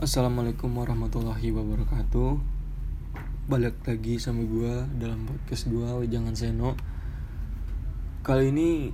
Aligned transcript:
Assalamualaikum 0.00 0.80
warahmatullahi 0.80 1.52
wabarakatuh. 1.52 2.40
Balik 3.52 3.84
lagi 3.84 4.16
sama 4.16 4.48
gue 4.48 4.88
dalam 4.96 5.28
podcast 5.28 5.68
gue 5.68 6.08
Jangan 6.08 6.32
Seno. 6.32 6.72
Kali 8.24 8.48
ini 8.48 8.88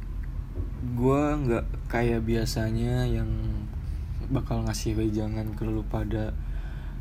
gue 0.98 1.22
gak 1.46 1.94
kayak 1.94 2.26
biasanya 2.26 3.06
yang 3.06 3.30
bakal 4.34 4.66
ngasih 4.66 4.98
wejangan 4.98 5.54
ke 5.54 5.62
lu 5.62 5.86
pada. 5.86 6.34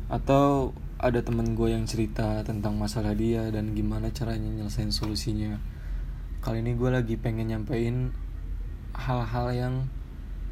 Atau 0.06 0.70
ada 1.02 1.18
temen 1.26 1.58
gue 1.58 1.74
yang 1.74 1.82
cerita 1.82 2.46
tentang 2.46 2.78
masalah 2.78 3.10
dia 3.10 3.50
dan 3.50 3.74
gimana 3.74 4.14
caranya 4.14 4.54
nyelesain 4.54 4.94
solusinya. 4.94 5.58
Kali 6.46 6.62
ini 6.62 6.78
gue 6.78 6.94
lagi 6.94 7.18
pengen 7.18 7.50
nyampein 7.50 8.14
hal-hal 8.94 9.50
yang 9.50 9.74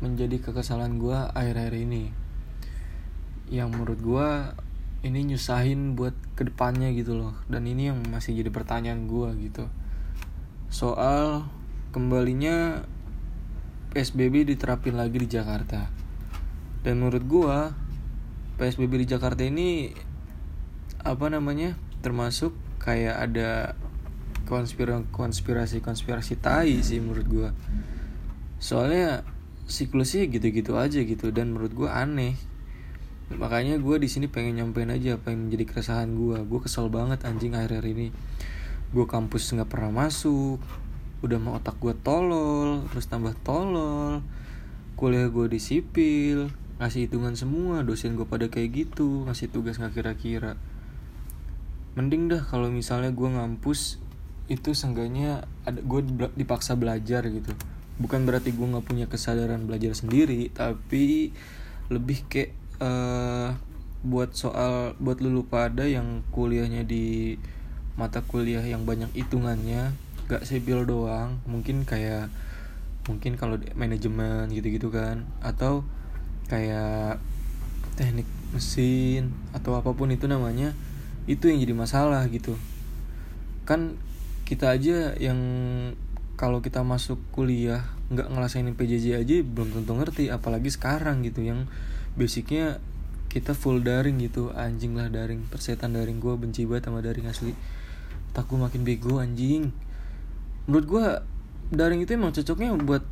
menjadi 0.02 0.42
kekesalan 0.42 0.98
gue 0.98 1.14
akhir-akhir 1.38 1.78
ini 1.78 2.23
yang 3.54 3.70
menurut 3.70 4.00
gue 4.02 4.28
ini 5.06 5.20
nyusahin 5.30 5.94
buat 5.94 6.16
ke 6.34 6.48
depannya 6.48 6.90
gitu 6.96 7.14
loh. 7.14 7.34
Dan 7.46 7.70
ini 7.70 7.92
yang 7.92 8.02
masih 8.10 8.34
jadi 8.34 8.50
pertanyaan 8.50 9.06
gue 9.06 9.30
gitu. 9.46 9.70
Soal 10.72 11.46
kembalinya 11.94 12.82
PSBB 13.94 14.50
diterapin 14.50 14.98
lagi 14.98 15.22
di 15.22 15.28
Jakarta. 15.30 15.86
Dan 16.82 16.98
menurut 16.98 17.24
gue 17.24 17.58
PSBB 18.58 19.06
di 19.06 19.06
Jakarta 19.06 19.46
ini 19.46 19.94
apa 21.04 21.26
namanya 21.28 21.76
termasuk 22.00 22.56
kayak 22.80 23.30
ada 23.30 23.78
konspirasi 24.44 25.08
konspirasi 25.12 25.76
konspirasi 25.80 26.34
tai 26.36 26.80
sih 26.84 27.00
menurut 27.00 27.26
gue 27.28 27.50
soalnya 28.60 29.24
siklusnya 29.64 30.28
gitu-gitu 30.28 30.76
aja 30.76 31.00
gitu 31.00 31.32
dan 31.32 31.52
menurut 31.52 31.72
gue 31.72 31.88
aneh 31.88 32.36
makanya 33.32 33.80
gue 33.80 33.96
di 33.96 34.08
sini 34.12 34.28
pengen 34.28 34.60
nyampein 34.60 34.92
aja 34.92 35.16
apa 35.16 35.32
yang 35.32 35.48
menjadi 35.48 35.64
keresahan 35.64 36.12
gue 36.12 36.44
gue 36.44 36.60
kesel 36.60 36.92
banget 36.92 37.24
anjing 37.24 37.56
akhir-akhir 37.56 37.86
ini. 37.88 38.08
Gue 38.92 39.08
kampus 39.08 39.48
nggak 39.56 39.70
pernah 39.72 40.04
masuk 40.04 40.60
udah 41.24 41.40
mau 41.40 41.56
otak 41.56 41.80
gue 41.80 41.96
tolol 42.04 42.84
terus 42.92 43.08
tambah 43.08 43.32
tolol. 43.40 44.20
Kuliah 44.94 45.32
gue 45.32 45.48
di 45.48 45.58
sipil 45.58 46.52
ngasih 46.78 47.08
hitungan 47.08 47.32
semua 47.38 47.80
dosen 47.80 48.18
gue 48.18 48.28
pada 48.28 48.50
kayak 48.52 48.86
gitu 48.86 49.24
ngasih 49.24 49.48
tugas 49.48 49.80
nggak 49.80 49.96
kira-kira. 49.96 50.60
Mending 51.96 52.28
dah 52.28 52.42
kalau 52.44 52.68
misalnya 52.68 53.08
gue 53.14 53.28
ngampus 53.30 54.02
itu 54.52 54.76
seenggaknya 54.76 55.48
ada 55.64 55.80
gue 55.80 56.00
dipaksa 56.36 56.76
belajar 56.76 57.24
gitu. 57.24 57.56
Bukan 57.96 58.28
berarti 58.28 58.52
gue 58.52 58.66
nggak 58.68 58.84
punya 58.84 59.06
kesadaran 59.08 59.64
belajar 59.64 59.96
sendiri 59.96 60.52
tapi 60.52 61.32
lebih 61.88 62.28
kayak 62.28 62.52
uh, 62.80 63.54
buat 64.04 64.36
soal 64.36 64.98
buat 65.00 65.18
lulu 65.24 65.48
pada 65.48 65.88
yang 65.88 66.20
kuliahnya 66.28 66.84
di 66.84 67.36
mata 67.94 68.20
kuliah 68.26 68.60
yang 68.60 68.84
banyak 68.84 69.08
hitungannya 69.14 69.94
gak 70.26 70.44
sipil 70.44 70.84
doang. 70.88 71.40
Mungkin 71.46 71.86
kayak 71.86 72.30
mungkin 73.04 73.36
kalau 73.36 73.60
manajemen 73.76 74.48
gitu-gitu 74.50 74.88
kan. 74.90 75.28
Atau 75.40 75.84
kayak 76.48 77.18
teknik 77.94 78.26
mesin 78.54 79.34
atau 79.54 79.78
apa 79.78 79.94
pun 79.94 80.10
itu 80.10 80.26
namanya 80.30 80.74
itu 81.24 81.48
yang 81.48 81.58
jadi 81.62 81.74
masalah 81.74 82.26
gitu. 82.28 82.58
Kan 83.64 83.96
kita 84.44 84.76
aja 84.76 85.16
yang 85.16 85.40
kalau 86.36 86.60
kita 86.60 86.84
masuk 86.84 87.16
kuliah 87.32 87.88
nggak 88.12 88.28
ngelasain 88.28 88.68
PJJ 88.76 89.24
aja 89.24 89.34
belum 89.40 89.80
tentu 89.80 89.96
ngerti 89.96 90.28
apalagi 90.28 90.68
sekarang 90.68 91.24
gitu 91.24 91.40
yang 91.40 91.64
basicnya 92.14 92.78
kita 93.30 93.52
full 93.52 93.82
daring 93.82 94.22
gitu. 94.22 94.54
Anjing 94.54 94.94
lah 94.94 95.10
daring. 95.10 95.46
Persetan 95.50 95.98
daring 95.98 96.22
gue 96.22 96.34
benci 96.38 96.64
banget 96.64 96.86
sama 96.90 97.02
daring 97.02 97.26
asli. 97.26 97.52
Tak 98.30 98.46
gue 98.46 98.58
makin 98.58 98.86
bego 98.86 99.18
anjing. 99.18 99.74
Menurut 100.70 100.86
gue 100.86 101.04
daring 101.74 102.02
itu 102.06 102.14
emang 102.14 102.30
cocoknya 102.30 102.74
buat 102.78 103.02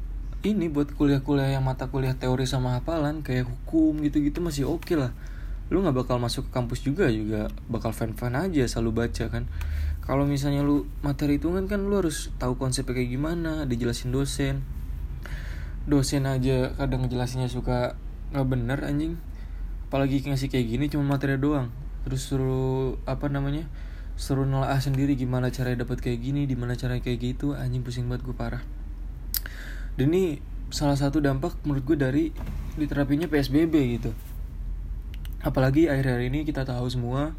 ini 0.43 0.67
buat 0.67 0.91
kuliah-kuliah 0.99 1.55
yang 1.55 1.63
mata 1.63 1.87
kuliah 1.87 2.19
teori 2.19 2.51
sama 2.51 2.79
hafalan 2.79 3.23
kayak 3.23 3.47
hukum 3.47 4.03
gitu-gitu 4.03 4.43
masih 4.43 4.67
oke 4.67 4.87
okay 4.87 4.97
lah. 4.99 5.15
Lu 5.71 5.83
nggak 5.83 6.03
bakal 6.03 6.19
masuk 6.19 6.51
ke 6.51 6.51
kampus 6.51 6.83
juga 6.83 7.07
juga 7.09 7.47
bakal 7.71 7.95
fan-fan 7.95 8.35
aja 8.35 8.67
selalu 8.67 9.07
baca 9.07 9.31
kan. 9.31 9.47
Kalau 10.03 10.27
misalnya 10.27 10.67
lu 10.67 10.91
materi 11.07 11.39
hitungan 11.39 11.71
kan 11.71 11.87
lu 11.87 11.95
harus 11.95 12.35
tahu 12.43 12.59
konsepnya 12.59 12.99
kayak 12.99 13.15
gimana 13.15 13.71
dijelasin 13.71 14.11
dosen. 14.11 14.67
Dosen 15.87 16.27
aja 16.27 16.75
kadang 16.75 17.07
ngejelasinnya 17.07 17.47
suka 17.47 17.95
nggak 18.33 18.47
bener 18.49 18.79
anjing. 18.83 19.21
Apalagi 19.89 20.25
ngasih 20.25 20.49
kayak 20.49 20.67
gini 20.67 20.85
cuma 20.89 21.05
materi 21.05 21.37
doang. 21.37 21.69
Terus 22.09 22.25
suruh 22.25 22.99
apa 23.05 23.29
namanya 23.29 23.69
suruh 24.17 24.45
nelaah 24.45 24.81
sendiri 24.81 25.17
gimana 25.17 25.49
cara 25.49 25.73
dapat 25.73 26.01
kayak 26.01 26.21
gini 26.21 26.49
gimana 26.49 26.75
cara 26.75 26.97
kayak 26.99 27.21
gitu. 27.21 27.55
Anjing 27.55 27.85
pusing 27.85 28.09
banget 28.09 28.25
gue 28.27 28.37
parah. 28.37 28.65
Dan 30.01 30.11
ini 30.13 30.41
salah 30.73 30.97
satu 30.97 31.21
dampak 31.21 31.61
menurut 31.69 31.85
gue 31.85 31.97
dari 32.01 32.25
diterapinya 32.81 33.29
PSBB 33.29 33.75
gitu. 34.01 34.11
Apalagi 35.45 35.93
akhir-akhir 35.93 36.23
ini 36.33 36.41
kita 36.49 36.65
tahu 36.65 36.89
semua 36.89 37.37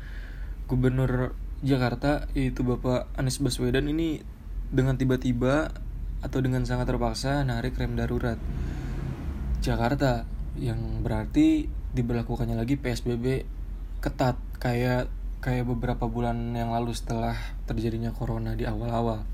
gubernur 0.69 1.33
Jakarta 1.63 2.27
yaitu 2.35 2.61
Bapak 2.61 3.09
Anies 3.15 3.39
Baswedan 3.39 3.87
ini 3.87 4.21
dengan 4.69 4.99
tiba-tiba 4.99 5.71
atau 6.19 6.39
dengan 6.43 6.67
sangat 6.67 6.91
terpaksa 6.91 7.41
narik 7.47 7.79
rem 7.79 7.95
darurat. 7.95 8.37
Jakarta 9.63 10.27
yang 10.57 11.01
berarti 11.01 11.65
diberlakukannya 11.93 12.57
lagi 12.57 12.77
PSBB 12.77 13.45
ketat 14.01 14.37
kayak 14.57 15.09
kayak 15.43 15.67
beberapa 15.67 16.07
bulan 16.07 16.55
yang 16.55 16.71
lalu 16.71 16.95
setelah 16.95 17.35
terjadinya 17.67 18.15
corona 18.15 18.55
di 18.55 18.63
awal-awal. 18.63 19.27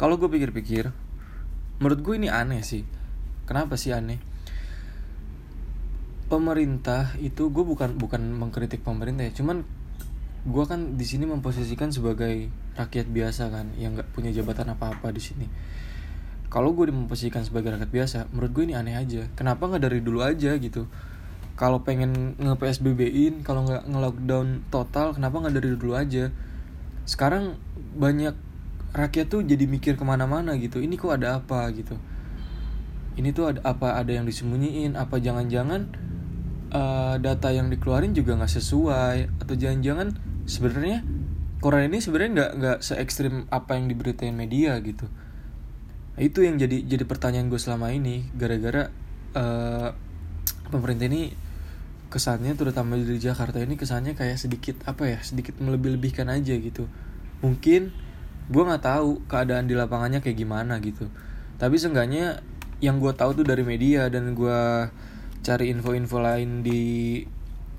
Kalau 0.00 0.16
gue 0.16 0.26
pikir-pikir, 0.26 0.88
menurut 1.78 2.00
gue 2.00 2.14
ini 2.16 2.32
aneh 2.32 2.64
sih. 2.64 2.82
Kenapa 3.44 3.76
sih 3.76 3.92
aneh? 3.92 4.18
Pemerintah 6.32 7.12
itu 7.20 7.52
gue 7.52 7.60
bukan 7.60 8.00
bukan 8.00 8.24
mengkritik 8.32 8.80
pemerintah 8.80 9.28
ya, 9.28 9.36
cuman 9.36 9.68
gue 10.42 10.64
kan 10.66 10.96
di 10.98 11.06
sini 11.06 11.28
memposisikan 11.28 11.94
sebagai 11.94 12.50
rakyat 12.74 13.06
biasa 13.06 13.52
kan 13.52 13.70
yang 13.78 13.94
nggak 13.94 14.10
punya 14.10 14.34
jabatan 14.34 14.74
apa-apa 14.74 15.14
di 15.14 15.22
sini 15.22 15.46
kalau 16.52 16.76
gue 16.76 16.92
dimposisikan 16.92 17.48
sebagai 17.48 17.72
rakyat 17.72 17.88
biasa 17.88 18.18
menurut 18.28 18.52
gue 18.52 18.64
ini 18.68 18.76
aneh 18.76 18.92
aja. 18.92 19.24
Kenapa 19.32 19.72
nggak 19.72 19.88
dari 19.88 20.04
dulu 20.04 20.20
aja 20.20 20.52
gitu? 20.60 20.84
Kalau 21.56 21.80
pengen 21.80 22.36
nge 22.36 22.60
PSBB-in 22.60 23.40
kalau 23.40 23.64
nggak 23.64 23.88
nge-lockdown 23.88 24.68
total 24.68 25.16
kenapa 25.16 25.40
nggak 25.40 25.54
dari 25.56 25.68
dulu 25.80 25.96
aja? 25.96 26.28
Sekarang 27.08 27.56
banyak 27.96 28.36
rakyat 28.92 29.26
tuh 29.32 29.40
jadi 29.48 29.64
mikir 29.64 29.96
ke 29.96 30.04
mana-mana 30.04 30.52
gitu. 30.60 30.84
Ini 30.84 30.92
kok 31.00 31.16
ada 31.16 31.40
apa 31.40 31.72
gitu? 31.72 31.96
Ini 33.16 33.32
tuh 33.32 33.56
ada 33.56 33.64
apa 33.64 33.96
ada 33.96 34.12
yang 34.12 34.28
disembunyiin? 34.28 34.92
Apa 35.00 35.24
jangan-jangan 35.24 35.88
uh, 36.68 37.16
data 37.16 37.48
yang 37.48 37.72
dikeluarin 37.72 38.12
juga 38.12 38.36
nggak 38.36 38.52
sesuai? 38.60 39.40
Atau 39.40 39.56
jangan-jangan 39.56 40.20
sebenarnya 40.44 41.00
Korea 41.64 41.88
ini 41.88 42.04
sebenarnya 42.04 42.30
nggak 42.36 42.52
nggak 42.60 42.78
se 42.84 43.00
ekstrim 43.00 43.48
apa 43.48 43.80
yang 43.80 43.88
diberitain 43.88 44.36
media 44.36 44.76
gitu 44.84 45.08
Itu 46.20 46.44
yang 46.44 46.60
jadi 46.60 46.84
jadi 46.84 47.04
pertanyaan 47.08 47.48
gue 47.48 47.60
selama 47.60 47.92
ini 47.92 48.28
gara-gara 48.36 48.92
uh, 49.32 49.90
pemerintah 50.68 51.08
ini 51.08 51.32
kesannya 52.12 52.52
terutama 52.52 53.00
di 53.00 53.16
Jakarta 53.16 53.56
ini 53.56 53.80
kesannya 53.80 54.12
kayak 54.12 54.36
sedikit 54.36 54.76
apa 54.84 55.08
ya 55.08 55.18
sedikit 55.24 55.56
melebih-lebihkan 55.60 56.28
aja 56.28 56.52
gitu. 56.60 56.84
Mungkin 57.40 57.92
gue 58.52 58.62
nggak 58.62 58.84
tahu 58.84 59.24
keadaan 59.30 59.64
di 59.64 59.72
lapangannya 59.72 60.20
kayak 60.20 60.36
gimana 60.36 60.76
gitu. 60.84 61.08
Tapi 61.56 61.80
seenggaknya 61.80 62.44
yang 62.84 63.00
gue 63.00 63.14
tahu 63.16 63.40
tuh 63.40 63.46
dari 63.46 63.64
media 63.64 64.10
dan 64.12 64.36
gue 64.36 64.60
cari 65.42 65.72
info-info 65.72 66.18
lain 66.20 66.60
di 66.60 67.22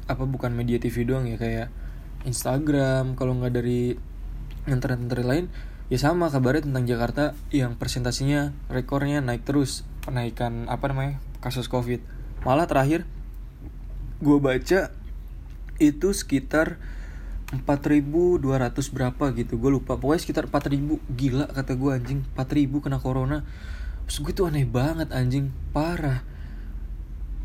apa 0.07 0.23
bukan 0.27 0.51
media 0.51 0.81
TV 0.81 1.07
doang 1.07 1.29
ya 1.29 1.39
kayak 1.39 1.67
Instagram 2.27 3.15
kalau 3.15 3.39
nggak 3.39 3.53
dari 3.55 3.95
internet-internet 4.67 5.27
lain 5.27 5.45
ya 5.93 6.01
sama 6.01 6.33
kabarnya 6.33 6.65
tentang 6.65 6.89
Jakarta 6.89 7.23
yang 7.53 7.77
presentasinya 7.77 8.49
rekornya 8.65 9.21
naik 9.21 9.45
terus. 9.45 9.85
Penaikan 10.01 10.65
apa 10.65 10.89
namanya 10.89 11.21
kasus 11.37 11.69
covid. 11.69 12.01
Malah 12.41 12.65
terakhir 12.65 13.05
gue 14.17 14.37
baca 14.41 14.89
itu 15.77 16.09
sekitar 16.17 16.81
4200 17.53 18.41
berapa 18.89 19.25
gitu. 19.37 19.61
Gue 19.61 19.69
lupa. 19.77 20.01
Pokoknya 20.01 20.21
sekitar 20.25 20.49
4000 20.49 20.97
gila 21.13 21.45
kata 21.53 21.77
gue 21.77 21.89
anjing. 21.93 22.25
4000 22.33 22.73
kena 22.81 22.97
corona. 22.97 23.45
Terus 24.09 24.17
gue 24.25 24.33
tuh 24.33 24.49
aneh 24.49 24.65
banget 24.65 25.13
anjing. 25.13 25.53
Parah. 25.77 26.25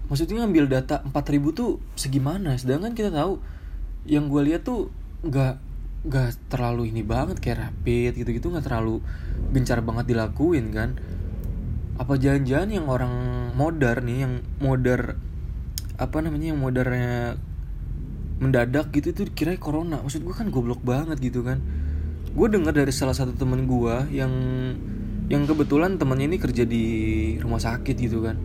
Maksudnya 0.08 0.48
ngambil 0.48 0.72
data 0.72 1.04
4000 1.04 1.52
tuh 1.52 1.84
segimana? 2.00 2.56
Sedangkan 2.56 2.96
kita 2.96 3.12
tahu 3.12 3.44
yang 4.08 4.32
gue 4.32 4.40
lihat 4.40 4.64
tuh 4.64 4.88
nggak 5.20 5.68
gak 6.06 6.38
terlalu 6.46 6.94
ini 6.94 7.02
banget 7.02 7.42
kayak 7.42 7.58
rapid 7.58 8.22
gitu-gitu 8.22 8.54
gak 8.54 8.66
terlalu 8.66 9.02
gencar 9.50 9.82
banget 9.82 10.14
dilakuin 10.14 10.70
kan? 10.70 10.94
Apa 11.98 12.14
jangan-jangan 12.14 12.70
yang 12.70 12.86
orang 12.86 13.14
modern 13.58 14.02
nih 14.06 14.18
yang 14.22 14.34
modern 14.62 15.18
apa 15.98 16.16
namanya 16.22 16.54
yang 16.54 16.60
modelnya 16.62 17.34
mendadak 18.38 18.94
gitu 18.94 19.10
tuh 19.10 19.26
kira 19.34 19.58
corona. 19.58 19.98
Maksud 19.98 20.22
gue 20.22 20.34
kan 20.34 20.46
goblok 20.54 20.86
banget 20.86 21.18
gitu 21.18 21.42
kan? 21.42 21.58
Gue 22.30 22.46
dengar 22.46 22.70
dari 22.70 22.94
salah 22.94 23.18
satu 23.18 23.34
temen 23.34 23.66
gue 23.66 24.14
yang 24.14 24.30
yang 25.28 25.42
kebetulan 25.44 25.98
temennya 25.98 26.26
ini 26.30 26.38
kerja 26.38 26.62
di 26.62 26.84
rumah 27.42 27.58
sakit 27.58 27.96
gitu 27.98 28.22
kan? 28.22 28.38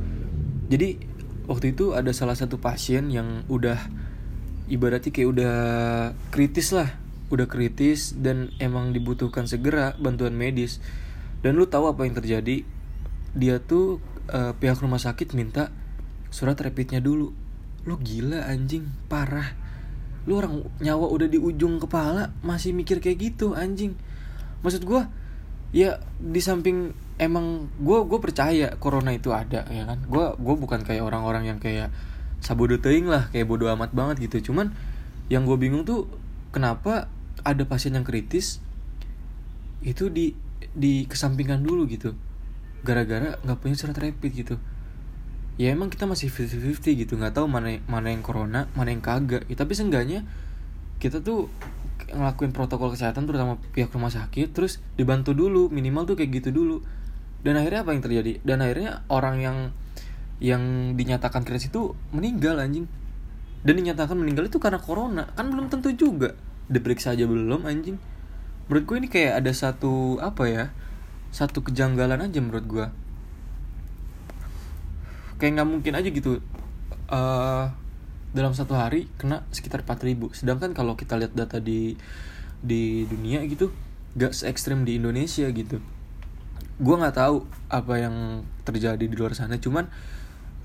Jadi 0.73 0.97
waktu 1.45 1.77
itu 1.77 1.93
ada 1.93 2.09
salah 2.09 2.33
satu 2.33 2.57
pasien 2.57 3.13
yang 3.13 3.45
udah 3.45 3.77
ibaratnya 4.71 5.13
kayak 5.13 5.29
udah 5.29 5.55
kritis 6.33 6.73
lah 6.73 7.02
udah 7.31 7.47
kritis 7.47 8.17
dan 8.17 8.51
emang 8.59 8.91
dibutuhkan 8.91 9.47
segera 9.47 9.95
bantuan 10.01 10.35
medis. 10.35 10.83
Dan 11.43 11.59
lu 11.59 11.67
tahu 11.67 11.91
apa 11.91 12.07
yang 12.07 12.15
terjadi? 12.15 12.63
Dia 13.35 13.59
tuh 13.59 13.99
uh, 14.31 14.55
pihak 14.55 14.79
rumah 14.79 14.99
sakit 14.99 15.35
minta 15.35 15.71
surat 16.31 16.55
rapidnya 16.59 17.03
dulu. 17.03 17.35
Lu 17.83 17.95
gila 17.99 18.47
anjing. 18.47 18.87
Parah. 19.11 19.55
Lu 20.23 20.39
orang 20.39 20.63
nyawa 20.79 21.11
udah 21.11 21.27
di 21.27 21.35
ujung 21.35 21.83
kepala 21.83 22.31
masih 22.41 22.71
mikir 22.71 23.03
kayak 23.03 23.19
gitu 23.19 23.59
anjing. 23.59 23.99
Maksud 24.63 24.87
gue 24.87 25.03
ya 25.75 25.99
di 26.21 26.39
samping 26.39 26.95
emang 27.19 27.67
gue 27.81 27.99
gue 28.07 28.19
percaya 28.23 28.77
corona 28.79 29.11
itu 29.11 29.35
ada 29.35 29.67
ya 29.67 29.83
kan? 29.83 29.99
Gue 30.07 30.31
gue 30.39 30.55
bukan 30.55 30.87
kayak 30.87 31.03
orang-orang 31.03 31.51
yang 31.51 31.59
kayak 31.59 31.91
sabodo 32.39 32.79
teing 32.79 33.07
lah 33.11 33.27
kayak 33.35 33.51
bodo 33.51 33.67
amat 33.67 33.91
banget 33.91 34.31
gitu. 34.31 34.53
Cuman 34.53 34.71
yang 35.27 35.43
gue 35.43 35.59
bingung 35.59 35.83
tuh 35.83 36.07
kenapa 36.53 37.09
ada 37.41 37.65
pasien 37.65 37.97
yang 37.97 38.05
kritis 38.05 38.61
itu 39.81 40.07
di 40.07 40.37
di 40.77 41.09
kesampingkan 41.09 41.65
dulu 41.65 41.89
gitu. 41.89 42.13
Gara-gara 42.85 43.41
nggak 43.41 43.57
punya 43.59 43.75
surat 43.75 43.97
rapid 43.97 44.31
gitu. 44.31 44.55
Ya 45.57 45.73
emang 45.73 45.89
kita 45.89 46.05
masih 46.05 46.29
50-50 46.33 47.03
gitu 47.05 47.13
nggak 47.17 47.37
tahu 47.37 47.45
mana 47.49 47.77
mana 47.89 48.13
yang 48.13 48.21
corona 48.21 48.69
mana 48.77 48.93
yang 48.93 49.01
kagak. 49.01 49.49
Ya, 49.49 49.55
tapi 49.57 49.73
seenggaknya 49.73 50.23
kita 51.01 51.19
tuh 51.25 51.49
ngelakuin 52.13 52.53
protokol 52.53 52.93
kesehatan 52.93 53.25
terutama 53.25 53.57
pihak 53.73 53.89
rumah 53.89 54.13
sakit 54.13 54.53
terus 54.53 54.79
dibantu 54.95 55.33
dulu 55.33 55.67
minimal 55.73 56.05
tuh 56.05 56.15
kayak 56.15 56.41
gitu 56.41 56.49
dulu. 56.53 56.77
Dan 57.43 57.59
akhirnya 57.59 57.83
apa 57.83 57.91
yang 57.91 58.01
terjadi? 58.05 58.39
Dan 58.45 58.63
akhirnya 58.63 59.03
orang 59.11 59.41
yang 59.43 59.57
yang 60.39 60.95
dinyatakan 60.95 61.43
kritis 61.43 61.71
itu 61.71 61.95
meninggal 62.11 62.59
anjing 62.59 62.87
dan 63.63 63.73
dinyatakan 63.79 64.15
meninggal 64.15 64.47
itu 64.51 64.59
karena 64.59 64.79
corona. 64.79 65.31
Kan 65.33 65.51
belum 65.51 65.71
tentu 65.71 65.91
juga. 65.95 66.35
Diperiksa 66.67 67.15
aja 67.15 67.23
belum 67.27 67.63
anjing. 67.63 67.99
Menurut 68.67 68.83
gue 68.87 68.97
ini 69.03 69.09
kayak 69.11 69.43
ada 69.43 69.51
satu 69.51 70.19
apa 70.23 70.43
ya 70.47 70.65
satu 71.33 71.65
kejanggalan 71.65 72.21
aja 72.29 72.39
menurut 72.39 72.65
gue 72.69 72.85
kayak 75.41 75.59
nggak 75.59 75.69
mungkin 75.75 75.93
aja 75.97 76.07
gitu 76.13 76.39
uh, 77.09 77.65
dalam 78.31 78.53
satu 78.55 78.77
hari 78.77 79.09
kena 79.17 79.43
sekitar 79.49 79.81
4000 79.81 80.39
sedangkan 80.39 80.71
kalau 80.77 80.93
kita 80.93 81.17
lihat 81.17 81.33
data 81.35 81.57
di 81.57 81.97
di 82.63 83.03
dunia 83.09 83.43
gitu 83.49 83.73
gak 84.13 84.31
se 84.31 84.45
ekstrim 84.45 84.85
di 84.85 85.01
Indonesia 85.01 85.49
gitu. 85.49 85.81
Gue 86.77 86.95
nggak 86.95 87.17
tahu 87.17 87.49
apa 87.67 87.93
yang 87.97 88.45
terjadi 88.61 89.01
di 89.01 89.15
luar 89.17 89.33
sana. 89.33 89.57
Cuman 89.57 89.89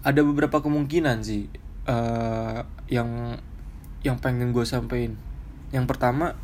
ada 0.05 0.21
beberapa 0.21 0.61
kemungkinan 0.61 1.25
sih 1.25 1.49
uh, 1.89 2.63
yang 2.93 3.41
yang 4.05 4.21
pengen 4.21 4.53
gue 4.53 4.63
sampein. 4.69 5.17
Yang 5.73 5.89
pertama 5.89 6.37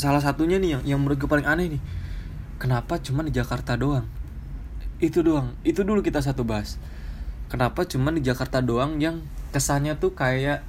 salah 0.00 0.24
satunya 0.24 0.56
nih 0.56 0.80
yang 0.80 0.82
yang 0.96 0.98
menurut 1.04 1.20
gue 1.20 1.30
paling 1.30 1.46
aneh 1.46 1.76
nih. 1.76 1.82
Kenapa 2.58 2.98
cuma 2.98 3.22
di 3.22 3.30
Jakarta 3.30 3.76
doang? 3.76 4.08
Itu 4.98 5.22
doang. 5.22 5.54
Itu 5.62 5.86
dulu 5.86 6.02
kita 6.02 6.18
satu 6.18 6.42
bahas 6.42 6.80
kenapa 7.48 7.88
cuman 7.88 8.20
di 8.20 8.22
Jakarta 8.22 8.60
doang 8.60 9.00
yang 9.00 9.24
kesannya 9.50 9.96
tuh 9.96 10.12
kayak 10.12 10.62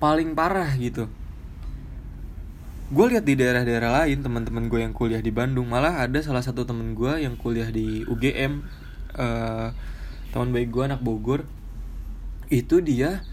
paling 0.00 0.32
parah 0.32 0.68
gitu? 0.80 1.06
Gue 2.86 3.12
lihat 3.12 3.28
di 3.28 3.36
daerah-daerah 3.36 4.02
lain 4.02 4.24
teman-teman 4.24 4.66
gue 4.72 4.80
yang 4.80 4.94
kuliah 4.96 5.20
di 5.20 5.30
Bandung 5.30 5.68
malah 5.68 6.00
ada 6.02 6.18
salah 6.24 6.40
satu 6.40 6.64
temen 6.64 6.96
gue 6.96 7.22
yang 7.22 7.36
kuliah 7.36 7.68
di 7.68 8.06
UGM 8.06 8.62
uh, 9.18 9.22
eh, 9.22 9.68
teman 10.32 10.50
baik 10.50 10.72
gue 10.72 10.82
anak 10.88 11.00
Bogor. 11.04 11.44
Itu 12.46 12.80
dia 12.80 13.26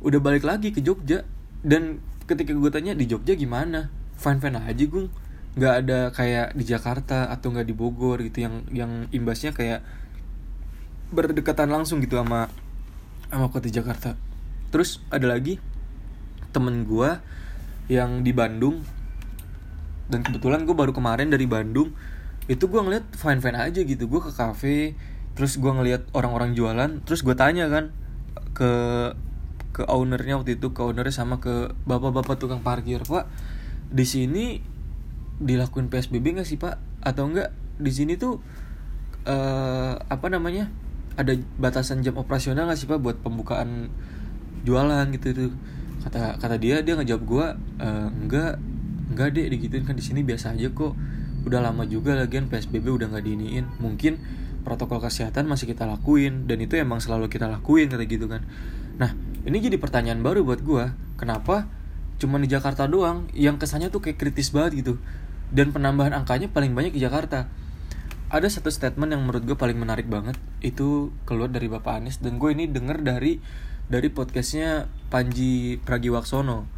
udah 0.00 0.20
balik 0.20 0.44
lagi 0.44 0.72
ke 0.72 0.80
Jogja. 0.80 1.24
Dan 1.60 2.00
ketika 2.24 2.56
gue 2.56 2.70
tanya 2.72 2.96
di 2.96 3.04
Jogja 3.04 3.36
gimana? 3.36 3.92
Fine 4.16 4.40
fine 4.40 4.60
aja 4.60 4.84
gue 4.84 5.08
nggak 5.50 5.74
ada 5.82 6.14
kayak 6.14 6.54
di 6.54 6.62
Jakarta 6.62 7.26
atau 7.26 7.50
nggak 7.52 7.66
di 7.68 7.74
Bogor 7.76 8.20
gitu. 8.24 8.44
Yang 8.44 8.54
yang 8.72 8.92
imbasnya 9.12 9.52
kayak 9.52 9.84
berdekatan 11.10 11.68
langsung 11.68 11.98
gitu 12.00 12.16
sama 12.16 12.48
sama 13.28 13.46
kota 13.52 13.68
Jakarta. 13.68 14.16
Terus 14.70 15.02
ada 15.10 15.26
lagi 15.26 15.58
temen 16.54 16.86
gue 16.86 17.10
yang 17.90 18.22
di 18.22 18.32
Bandung. 18.32 18.82
Dan 20.10 20.26
kebetulan 20.26 20.66
gue 20.66 20.74
baru 20.74 20.90
kemarin 20.90 21.30
dari 21.30 21.46
Bandung. 21.46 21.94
Itu 22.50 22.66
gue 22.66 22.82
ngeliat 22.82 23.14
fine 23.14 23.38
fine 23.38 23.58
aja 23.58 23.80
gitu. 23.82 24.10
Gue 24.10 24.22
ke 24.22 24.30
cafe 24.34 24.98
terus 25.38 25.58
gue 25.58 25.70
ngeliat 25.70 26.10
orang-orang 26.14 26.54
jualan. 26.54 27.02
Terus 27.06 27.22
gue 27.22 27.34
tanya 27.38 27.70
kan 27.70 27.94
ke 28.54 28.72
ke 29.70 29.86
ownernya 29.86 30.40
waktu 30.40 30.58
itu 30.58 30.74
ke 30.74 30.80
ownernya 30.82 31.14
sama 31.14 31.38
ke 31.38 31.74
bapak-bapak 31.86 32.36
tukang 32.38 32.62
parkir. 32.62 33.02
Pak 33.06 33.30
di 33.90 34.06
sini 34.06 34.62
dilakuin 35.40 35.90
psbb 35.90 36.38
nggak 36.38 36.48
sih 36.48 36.58
pak? 36.58 36.78
Atau 37.02 37.30
enggak 37.30 37.54
di 37.80 37.92
sini 37.94 38.20
tuh 38.20 38.42
uh, 39.24 39.94
apa 39.96 40.26
namanya 40.28 40.68
ada 41.18 41.34
batasan 41.58 42.00
jam 42.04 42.16
operasional 42.16 42.68
nggak 42.68 42.78
sih 42.78 42.88
pak 42.88 43.00
buat 43.02 43.18
pembukaan 43.20 43.90
jualan 44.64 45.08
gitu 45.16 45.32
tuh 45.32 45.50
kata 46.00 46.40
kata 46.40 46.56
dia 46.56 46.80
dia 46.80 46.96
ngejawab 46.96 47.22
gue 47.28 47.46
e, 47.76 47.88
enggak 48.24 48.56
enggak 49.12 49.28
deh 49.36 49.46
digituin 49.52 49.84
kan 49.84 49.96
di 49.96 50.04
sini 50.04 50.24
biasa 50.24 50.56
aja 50.56 50.72
kok. 50.72 50.96
Udah 51.44 51.60
lama 51.64 51.88
juga 51.88 52.16
lagian 52.16 52.48
psbb 52.48 52.88
udah 52.88 53.12
nggak 53.12 53.24
diiniin. 53.24 53.64
Mungkin 53.80 54.20
protokol 54.64 55.00
kesehatan 55.00 55.48
masih 55.48 55.68
kita 55.68 55.88
lakuin 55.88 56.44
dan 56.44 56.60
itu 56.60 56.76
emang 56.76 57.00
selalu 57.00 57.32
kita 57.32 57.48
lakuin 57.48 57.88
kata 57.88 58.04
gitu 58.04 58.28
kan. 58.28 58.44
Nah 59.00 59.12
ini 59.48 59.56
jadi 59.60 59.80
pertanyaan 59.80 60.20
baru 60.20 60.44
buat 60.44 60.60
gue 60.60 60.84
kenapa 61.16 61.64
cuma 62.20 62.36
di 62.36 62.48
Jakarta 62.48 62.84
doang 62.84 63.32
yang 63.32 63.56
kesannya 63.56 63.88
tuh 63.88 64.04
kayak 64.04 64.20
kritis 64.20 64.52
banget 64.52 64.84
gitu? 64.84 64.94
Dan 65.50 65.72
penambahan 65.72 66.12
angkanya 66.12 66.52
paling 66.52 66.76
banyak 66.76 66.94
di 66.94 67.00
Jakarta. 67.02 67.48
Ada 68.30 68.60
satu 68.60 68.70
statement 68.70 69.10
yang 69.10 69.26
menurut 69.26 69.42
gue 69.42 69.56
paling 69.58 69.74
menarik 69.74 70.06
banget. 70.06 70.38
Itu 70.62 71.10
keluar 71.26 71.50
dari 71.50 71.66
Bapak 71.66 71.98
Anies 71.98 72.22
dan 72.22 72.38
gue 72.38 72.52
ini 72.52 72.70
denger 72.70 73.02
dari 73.02 73.42
dari 73.90 74.08
podcastnya 74.12 74.86
Panji 75.10 75.82
Pragiwaksono. 75.82 76.68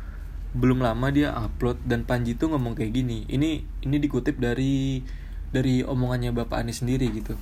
Belum 0.56 0.80
lama 0.80 1.12
dia 1.12 1.36
upload 1.36 1.84
dan 1.84 2.08
Panji 2.08 2.38
tuh 2.38 2.54
ngomong 2.54 2.78
kayak 2.78 2.96
gini. 2.96 3.28
Ini 3.28 3.50
ini 3.84 3.96
dikutip 4.00 4.40
dari 4.40 5.04
dari 5.52 5.84
omongannya 5.84 6.32
Bapak 6.32 6.64
Anies 6.64 6.80
sendiri 6.80 7.12
gitu 7.12 7.36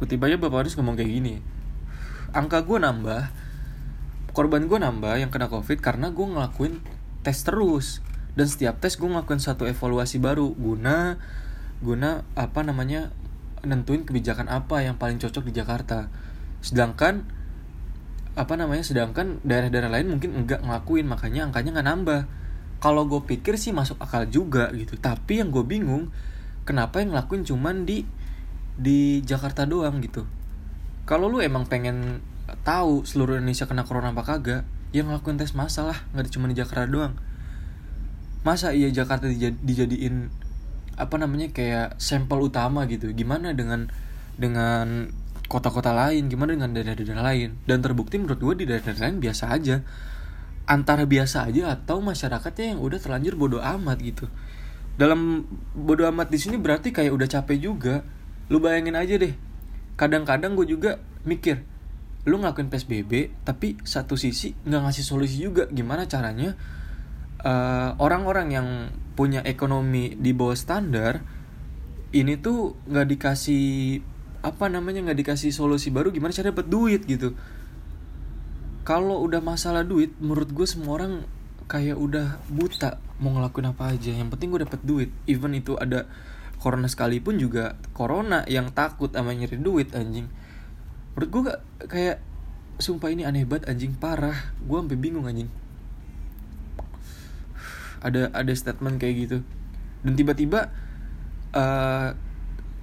kutip 0.00 0.24
aja 0.24 0.40
Bapak 0.40 0.64
Anies 0.64 0.80
ngomong 0.80 0.96
kayak 0.96 1.12
gini. 1.12 1.44
Angka 2.32 2.64
gue 2.64 2.80
nambah 2.80 3.28
korban 4.32 4.64
gue 4.64 4.78
nambah 4.80 5.20
yang 5.20 5.28
kena 5.28 5.52
covid 5.52 5.84
karena 5.84 6.08
gue 6.08 6.24
ngelakuin 6.24 6.80
tes 7.20 7.36
terus. 7.44 8.00
Dan 8.32 8.48
setiap 8.48 8.80
tes 8.80 8.96
gue 8.96 9.04
ngelakuin 9.04 9.44
satu 9.44 9.68
evaluasi 9.68 10.16
baru. 10.16 10.56
Guna 10.56 11.20
guna 11.84 12.24
apa 12.32 12.64
namanya 12.64 13.12
nentuin 13.60 14.08
kebijakan 14.08 14.48
apa 14.48 14.80
yang 14.80 14.96
paling 14.96 15.20
cocok 15.20 15.44
di 15.44 15.52
Jakarta. 15.52 16.08
Sedangkan 16.64 17.28
apa 18.40 18.56
namanya 18.56 18.86
sedangkan 18.86 19.44
daerah-daerah 19.44 19.92
lain 19.92 20.16
mungkin 20.16 20.32
enggak 20.32 20.64
ngelakuin 20.64 21.04
makanya 21.04 21.52
angkanya 21.52 21.76
nggak 21.76 21.88
nambah. 21.92 22.20
Kalau 22.80 23.04
gue 23.04 23.20
pikir 23.28 23.60
sih 23.60 23.76
masuk 23.76 24.00
akal 24.00 24.24
juga 24.32 24.72
gitu. 24.72 24.96
Tapi 24.96 25.44
yang 25.44 25.52
gue 25.52 25.60
bingung 25.60 26.08
kenapa 26.64 27.04
yang 27.04 27.12
ngelakuin 27.12 27.44
cuman 27.44 27.84
di 27.84 28.08
di 28.76 29.24
Jakarta 29.26 29.64
doang 29.64 29.98
gitu. 30.04 30.28
Kalau 31.08 31.26
lu 31.26 31.42
emang 31.42 31.66
pengen 31.66 32.22
tahu 32.62 33.06
seluruh 33.06 33.38
Indonesia 33.38 33.66
kena 33.66 33.86
corona 33.86 34.10
apa 34.10 34.22
kagak 34.26 34.62
yang 34.90 35.06
ngelakuin 35.06 35.38
tes 35.38 35.54
masalah 35.54 36.06
nggak 36.14 36.30
cuma 36.34 36.50
di 36.50 36.58
Jakarta 36.58 36.86
doang. 36.86 37.14
Masa 38.42 38.72
iya 38.72 38.88
Jakarta 38.90 39.28
dijadiin 39.62 40.32
apa 40.96 41.16
namanya 41.16 41.52
kayak 41.52 41.96
sampel 42.00 42.40
utama 42.40 42.84
gitu? 42.90 43.12
Gimana 43.14 43.54
dengan 43.54 43.88
dengan 44.36 45.08
kota-kota 45.46 45.92
lain? 45.94 46.26
Gimana 46.28 46.56
dengan 46.56 46.72
daerah-daerah 46.72 47.24
lain? 47.24 47.60
Dan 47.64 47.84
terbukti 47.84 48.16
menurut 48.18 48.40
gue 48.40 48.54
di 48.62 48.64
daerah-daerah 48.68 49.10
lain 49.10 49.18
biasa 49.22 49.44
aja. 49.52 49.76
Antara 50.70 51.02
biasa 51.04 51.50
aja 51.50 51.74
atau 51.74 51.98
masyarakatnya 51.98 52.76
yang 52.76 52.80
udah 52.80 52.98
terlanjur 53.02 53.34
bodoh 53.34 53.62
amat 53.62 53.98
gitu. 54.00 54.30
Dalam 54.94 55.48
bodoh 55.74 56.06
amat 56.08 56.30
di 56.30 56.38
sini 56.38 56.60
berarti 56.60 56.92
kayak 56.94 57.10
udah 57.10 57.28
capek 57.28 57.58
juga 57.58 58.06
lu 58.50 58.58
bayangin 58.58 58.98
aja 58.98 59.14
deh. 59.16 59.32
Kadang-kadang 59.94 60.58
gue 60.58 60.66
juga 60.66 60.98
mikir 61.22 61.62
lu 62.28 62.36
ngelakuin 62.36 62.68
psbb 62.68 63.32
tapi 63.48 63.80
satu 63.80 64.12
sisi 64.12 64.52
nggak 64.66 64.80
ngasih 64.84 65.04
solusi 65.06 65.40
juga. 65.40 65.70
Gimana 65.70 66.04
caranya 66.10 66.58
eh, 67.40 67.90
orang-orang 67.96 68.48
yang 68.52 68.68
punya 69.14 69.40
ekonomi 69.46 70.18
di 70.18 70.34
bawah 70.34 70.58
standar 70.58 71.22
ini 72.10 72.34
tuh 72.42 72.74
nggak 72.90 73.06
dikasih 73.06 74.02
apa 74.40 74.72
namanya 74.72 75.04
nggak 75.04 75.20
dikasih 75.20 75.52
solusi 75.52 75.92
baru 75.92 76.10
gimana 76.10 76.34
cara 76.34 76.50
dapat 76.50 76.66
duit 76.66 77.06
gitu. 77.06 77.38
Kalau 78.82 79.22
udah 79.22 79.38
masalah 79.44 79.86
duit 79.86 80.10
menurut 80.18 80.50
gue 80.50 80.66
semua 80.66 80.98
orang 80.98 81.22
kayak 81.70 81.94
udah 81.94 82.42
buta 82.50 82.98
mau 83.22 83.30
ngelakuin 83.36 83.70
apa 83.70 83.94
aja. 83.94 84.10
Yang 84.10 84.34
penting 84.34 84.48
gue 84.50 84.60
dapet 84.66 84.80
duit. 84.82 85.10
Even 85.30 85.54
itu 85.54 85.78
ada 85.78 86.10
corona 86.60 86.86
sekalipun 86.86 87.40
juga 87.40 87.80
corona 87.96 88.44
yang 88.44 88.68
takut 88.76 89.08
sama 89.10 89.32
nyari 89.32 89.56
duit 89.56 89.96
anjing. 89.96 90.28
Menurut 91.16 91.30
gue 91.32 91.42
kayak 91.88 92.20
sumpah 92.76 93.08
ini 93.08 93.24
aneh 93.24 93.48
banget 93.48 93.72
anjing. 93.72 93.96
Parah. 93.96 94.52
Gue 94.60 94.78
sampai 94.84 95.00
bingung 95.00 95.24
anjing. 95.24 95.48
Ada 98.04 98.28
ada 98.36 98.52
statement 98.52 99.00
kayak 99.00 99.14
gitu. 99.24 99.38
Dan 100.04 100.12
tiba-tiba 100.16 100.68
uh, 101.56 102.12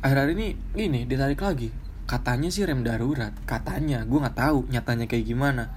akhir-akhir 0.02 0.34
ini 0.34 0.48
ini 0.74 1.00
ditarik 1.06 1.40
lagi. 1.40 1.70
Katanya 2.10 2.50
sih 2.50 2.66
rem 2.66 2.82
darurat. 2.82 3.32
Katanya. 3.46 4.02
Gue 4.10 4.20
nggak 4.26 4.38
tahu 4.42 4.66
nyatanya 4.74 5.06
kayak 5.06 5.26
gimana. 5.30 5.70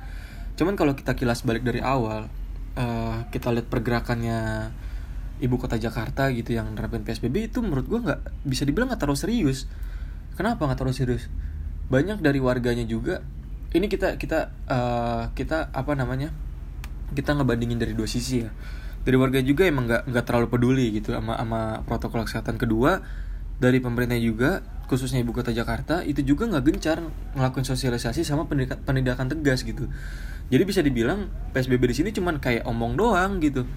Cuman 0.57 0.73
kalau 0.73 0.97
kita 0.97 1.13
kilas 1.13 1.45
balik 1.45 1.65
dari 1.65 1.85
awal 1.85 2.33
uh, 2.77 3.29
kita 3.29 3.53
lihat 3.53 3.69
pergerakannya 3.69 4.71
ibu 5.41 5.57
kota 5.57 5.81
Jakarta 5.81 6.29
gitu 6.31 6.53
yang 6.55 6.71
nerapin 6.77 7.03
PSBB 7.03 7.51
itu 7.51 7.65
menurut 7.65 7.89
gue 7.89 8.01
nggak 8.01 8.21
bisa 8.45 8.63
dibilang 8.69 8.93
nggak 8.93 9.01
terlalu 9.01 9.19
serius. 9.19 9.67
Kenapa 10.37 10.69
nggak 10.69 10.79
terlalu 10.79 10.97
serius? 10.97 11.25
Banyak 11.89 12.23
dari 12.23 12.39
warganya 12.39 12.85
juga 12.85 13.25
ini 13.73 13.87
kita 13.89 14.21
kita 14.21 14.53
uh, 14.69 15.23
kita 15.33 15.73
apa 15.73 15.93
namanya 15.97 16.31
kita 17.17 17.35
ngebandingin 17.35 17.81
dari 17.81 17.97
dua 17.97 18.07
sisi 18.07 18.45
ya. 18.45 18.51
Dari 19.01 19.17
warga 19.17 19.41
juga 19.41 19.65
emang 19.65 19.89
nggak 19.89 20.13
nggak 20.13 20.25
terlalu 20.29 20.47
peduli 20.53 20.87
gitu 21.01 21.17
sama 21.17 21.41
sama 21.41 21.61
protokol 21.89 22.29
kesehatan 22.29 22.61
kedua. 22.61 23.01
Dari 23.61 23.77
pemerintah 23.77 24.17
juga 24.17 24.65
khususnya 24.89 25.21
ibu 25.21 25.37
kota 25.37 25.53
Jakarta 25.53 26.01
itu 26.03 26.25
juga 26.25 26.49
nggak 26.49 26.65
gencar 26.65 26.99
ngelakuin 27.37 27.67
sosialisasi 27.69 28.25
sama 28.25 28.49
pendidikan, 28.49 28.81
penindakan 28.81 29.29
tegas 29.29 29.63
gitu. 29.65 29.89
Jadi 30.51 30.63
bisa 30.67 30.81
dibilang 30.83 31.31
PSBB 31.55 31.93
di 31.93 31.97
sini 31.97 32.11
cuman 32.11 32.43
kayak 32.43 32.67
omong 32.67 32.99
doang 32.99 33.39
gitu 33.39 33.69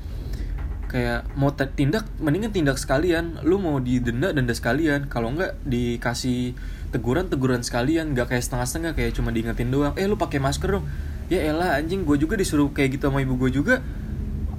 kayak 0.93 1.25
mau 1.33 1.49
tindak 1.57 2.05
mendingan 2.21 2.53
tindak 2.53 2.77
sekalian. 2.77 3.41
Lu 3.41 3.57
mau 3.57 3.81
didenda 3.81 4.29
denda 4.29 4.53
sekalian. 4.53 5.09
Kalau 5.09 5.33
enggak 5.33 5.57
dikasih 5.65 6.53
teguran 6.93 7.33
teguran 7.33 7.65
sekalian. 7.65 8.13
Nggak 8.13 8.37
kayak 8.37 8.43
setengah 8.45 8.67
setengah 8.69 8.91
kayak 8.93 9.17
cuma 9.17 9.33
diingetin 9.33 9.73
doang. 9.73 9.97
Eh 9.97 10.05
lu 10.05 10.21
pakai 10.21 10.37
masker 10.37 10.77
dong. 10.77 10.85
Ya 11.33 11.41
elah 11.41 11.81
anjing 11.81 12.05
gue 12.05 12.21
juga 12.21 12.37
disuruh 12.37 12.69
kayak 12.69 13.01
gitu 13.01 13.09
sama 13.09 13.25
ibu 13.25 13.33
gue 13.41 13.49
juga. 13.49 13.81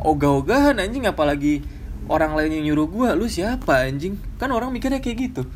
Ogah-ogahan 0.02 0.82
anjing 0.82 1.06
apalagi 1.06 1.62
orang 2.10 2.34
lain 2.34 2.60
yang 2.60 2.74
nyuruh 2.74 2.90
gue 2.90 3.08
lu 3.14 3.30
siapa 3.30 3.86
anjing? 3.86 4.18
Kan 4.42 4.50
orang 4.50 4.74
mikirnya 4.74 4.98
kayak 4.98 5.30
gitu. 5.30 5.46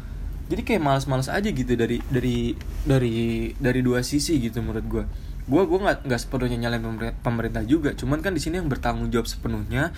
Jadi 0.48 0.62
kayak 0.62 0.80
males-males 0.80 1.26
aja 1.26 1.50
gitu 1.50 1.74
dari 1.74 1.98
dari 2.06 2.54
dari 2.86 3.50
dari 3.58 3.80
dua 3.82 4.00
sisi 4.06 4.38
gitu 4.40 4.62
menurut 4.62 4.86
gue 4.86 5.04
gue 5.48 5.62
gue 5.64 5.78
nggak 5.80 5.98
nggak 6.04 6.20
sepenuhnya 6.20 6.68
nyalain 6.68 6.84
pemerintah 7.24 7.64
juga. 7.64 7.96
Cuman 7.96 8.20
kan 8.20 8.36
di 8.36 8.40
sini 8.40 8.60
yang 8.60 8.68
bertanggung 8.68 9.08
jawab 9.08 9.26
sepenuhnya 9.26 9.96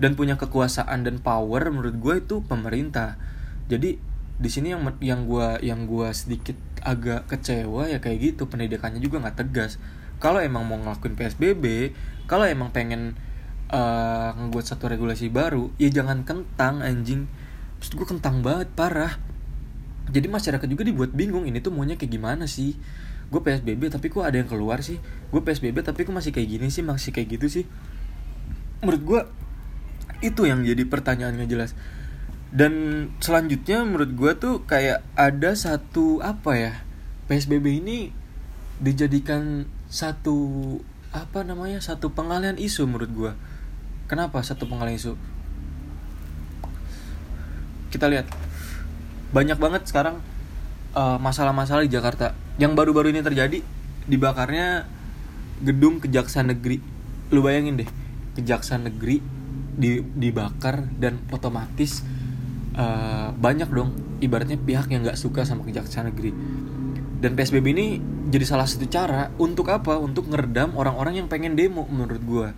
dan 0.00 0.16
punya 0.16 0.40
kekuasaan 0.40 1.04
dan 1.04 1.20
power 1.20 1.68
menurut 1.68 1.94
gue 2.00 2.14
itu 2.24 2.40
pemerintah. 2.48 3.20
Jadi 3.68 4.00
di 4.40 4.48
sini 4.48 4.72
yang 4.72 4.88
yang 5.04 5.28
gue 5.28 5.60
yang 5.60 5.84
gue 5.84 6.08
sedikit 6.16 6.56
agak 6.80 7.28
kecewa 7.28 7.92
ya 7.92 8.00
kayak 8.00 8.32
gitu 8.32 8.48
pendidikannya 8.48 9.04
juga 9.04 9.20
nggak 9.20 9.36
tegas. 9.44 9.76
Kalau 10.16 10.40
emang 10.40 10.64
mau 10.64 10.80
ngelakuin 10.80 11.12
psbb 11.12 11.92
kalau 12.24 12.48
emang 12.48 12.72
pengen 12.72 13.20
uh, 13.68 14.32
ngebuat 14.32 14.64
satu 14.64 14.88
regulasi 14.88 15.28
baru 15.28 15.68
ya 15.76 15.92
jangan 15.92 16.24
kentang 16.24 16.80
anjing. 16.80 17.28
Maksud 17.76 17.92
gue 18.00 18.08
kentang 18.08 18.40
banget 18.40 18.72
parah. 18.72 19.20
Jadi 20.08 20.26
masyarakat 20.26 20.66
juga 20.66 20.82
dibuat 20.82 21.12
bingung 21.12 21.44
ini 21.44 21.60
tuh 21.60 21.76
maunya 21.76 22.00
kayak 22.00 22.16
gimana 22.16 22.48
sih? 22.48 22.72
Gue 23.28 23.44
psbb 23.44 23.92
tapi 23.92 24.08
kok 24.08 24.24
ada 24.24 24.40
yang 24.40 24.48
keluar 24.48 24.80
sih? 24.80 24.96
Gue 25.28 25.44
psbb 25.44 25.84
tapi 25.84 26.08
kok 26.08 26.16
masih 26.16 26.32
kayak 26.32 26.48
gini 26.48 26.72
sih 26.72 26.80
masih 26.80 27.12
kayak 27.12 27.36
gitu 27.36 27.60
sih? 27.60 27.64
Menurut 28.80 29.02
gue 29.04 29.20
itu 30.20 30.48
yang 30.48 30.64
jadi 30.64 30.84
pertanyaan 30.86 31.36
gak 31.40 31.50
jelas. 31.50 31.72
Dan 32.50 33.06
selanjutnya 33.22 33.86
menurut 33.86 34.10
gue 34.12 34.32
tuh 34.36 34.54
kayak 34.66 35.06
ada 35.14 35.54
satu 35.54 36.18
apa 36.18 36.58
ya 36.58 36.72
psbb 37.30 37.78
ini 37.78 38.10
dijadikan 38.82 39.70
satu 39.86 40.78
apa 41.14 41.46
namanya 41.46 41.78
satu 41.78 42.10
pengalian 42.10 42.58
isu 42.58 42.90
menurut 42.90 43.10
gue 43.10 43.32
kenapa 44.10 44.42
satu 44.42 44.66
pengalian 44.66 44.98
isu? 44.98 45.14
Kita 47.94 48.10
lihat. 48.10 48.26
Banyak 49.30 49.62
banget 49.62 49.86
sekarang 49.86 50.18
masalah 50.90 51.22
masalah-masalah 51.54 51.86
di 51.86 51.94
Jakarta. 51.94 52.34
Yang 52.58 52.74
baru-baru 52.74 53.14
ini 53.14 53.22
terjadi 53.22 53.62
dibakarnya 54.10 54.90
gedung 55.62 56.02
kejaksaan 56.02 56.50
negeri. 56.50 56.82
Lu 57.30 57.46
bayangin 57.46 57.86
deh 57.86 57.90
kejaksaan 58.34 58.90
negeri 58.90 59.22
di, 59.76 60.02
dibakar 60.02 60.86
dan 60.98 61.22
otomatis 61.30 62.02
uh, 62.74 63.30
banyak 63.34 63.68
dong 63.70 63.94
ibaratnya 64.20 64.60
pihak 64.60 64.90
yang 64.92 65.02
nggak 65.06 65.18
suka 65.18 65.42
sama 65.46 65.64
kejaksaan 65.66 66.12
negeri. 66.12 66.32
Dan 67.20 67.36
psbb 67.36 67.66
ini 67.76 68.00
jadi 68.32 68.48
salah 68.48 68.64
satu 68.64 68.88
cara 68.88 69.28
untuk 69.36 69.68
apa? 69.68 70.00
Untuk 70.00 70.32
ngeredam 70.32 70.72
orang-orang 70.76 71.20
yang 71.20 71.28
pengen 71.28 71.52
demo 71.52 71.84
menurut 71.84 72.22
gue 72.24 72.48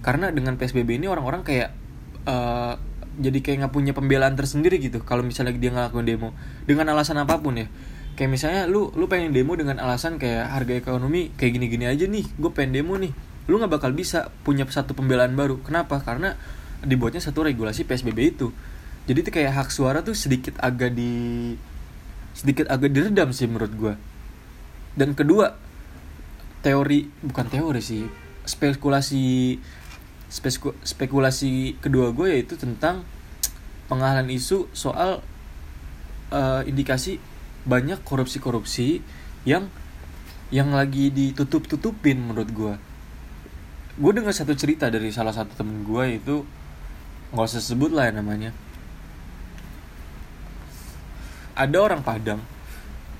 karena 0.00 0.32
dengan 0.32 0.56
psbb 0.56 0.96
ini 0.96 1.06
orang-orang 1.12 1.44
kayak 1.44 1.76
uh, 2.24 2.74
jadi 3.20 3.38
kayak 3.44 3.56
nggak 3.66 3.74
punya 3.74 3.92
pembelaan 3.92 4.32
tersendiri 4.32 4.80
gitu 4.80 5.04
kalau 5.04 5.20
misalnya 5.20 5.52
dia 5.54 5.70
ngelakuin 5.70 6.06
demo. 6.08 6.32
Dengan 6.64 6.88
alasan 6.96 7.20
apa 7.20 7.36
pun 7.36 7.60
ya. 7.60 7.68
Kayak 8.16 8.30
misalnya 8.32 8.62
lu 8.66 8.92
lu 8.96 9.06
pengen 9.06 9.32
demo 9.36 9.54
dengan 9.56 9.76
alasan 9.80 10.16
kayak 10.16 10.48
harga 10.50 10.74
ekonomi 10.76 11.32
kayak 11.36 11.56
gini-gini 11.56 11.88
aja 11.88 12.04
nih 12.04 12.26
gue 12.26 12.50
pengen 12.52 12.80
demo 12.80 12.96
nih 12.96 13.12
lu 13.50 13.58
nggak 13.58 13.82
bakal 13.82 13.90
bisa 13.90 14.30
punya 14.46 14.62
satu 14.70 14.94
pembelaan 14.94 15.34
baru. 15.34 15.58
Kenapa? 15.66 15.98
Karena 15.98 16.38
dibuatnya 16.86 17.18
satu 17.20 17.42
regulasi 17.42 17.82
PSBB 17.82 18.18
itu. 18.38 18.54
Jadi 19.10 19.18
itu 19.26 19.30
kayak 19.34 19.52
hak 19.58 19.68
suara 19.74 20.06
tuh 20.06 20.14
sedikit 20.14 20.54
agak 20.62 20.94
di 20.94 21.10
sedikit 22.30 22.70
agak 22.70 22.94
diredam 22.94 23.34
sih 23.34 23.50
menurut 23.50 23.72
gue 23.74 23.94
dan 24.94 25.14
kedua 25.14 25.54
teori 26.62 27.08
bukan 27.22 27.46
teori 27.50 27.82
sih 27.82 28.04
spekulasi 28.46 29.58
speku, 30.30 30.74
spekulasi 30.82 31.78
kedua 31.78 32.14
gue 32.14 32.38
yaitu 32.38 32.54
tentang 32.54 33.02
pengalihan 33.90 34.30
isu 34.30 34.70
soal 34.70 35.22
uh, 36.30 36.62
indikasi 36.66 37.18
banyak 37.66 38.00
korupsi-korupsi 38.06 39.02
yang 39.44 39.68
yang 40.50 40.74
lagi 40.74 41.10
ditutup-tutupin 41.10 42.18
menurut 42.18 42.50
gue 42.50 42.74
gue 44.00 44.12
dengar 44.16 44.32
satu 44.32 44.56
cerita 44.56 44.88
dari 44.88 45.12
salah 45.12 45.36
satu 45.36 45.52
temen 45.60 45.84
gue 45.84 46.04
itu 46.16 46.40
nggak 47.36 47.46
usah 47.46 47.60
sebut 47.60 47.92
lah 47.92 48.08
ya 48.08 48.16
namanya. 48.16 48.50
Ada 51.52 51.76
orang 51.76 52.00
Padang 52.00 52.40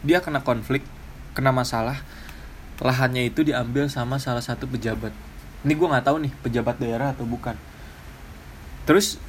dia 0.01 0.25
kena 0.25 0.41
konflik 0.41 0.81
kena 1.37 1.53
masalah 1.53 2.01
lahannya 2.81 3.29
itu 3.29 3.45
diambil 3.45 3.93
sama 3.93 4.17
salah 4.17 4.41
satu 4.41 4.65
pejabat. 4.65 5.13
Ini 5.69 5.77
gue 5.77 5.85
nggak 5.85 6.05
tahu 6.09 6.17
nih 6.25 6.33
pejabat 6.41 6.81
daerah 6.81 7.13
atau 7.13 7.29
bukan. 7.29 7.61
Terus 8.89 9.21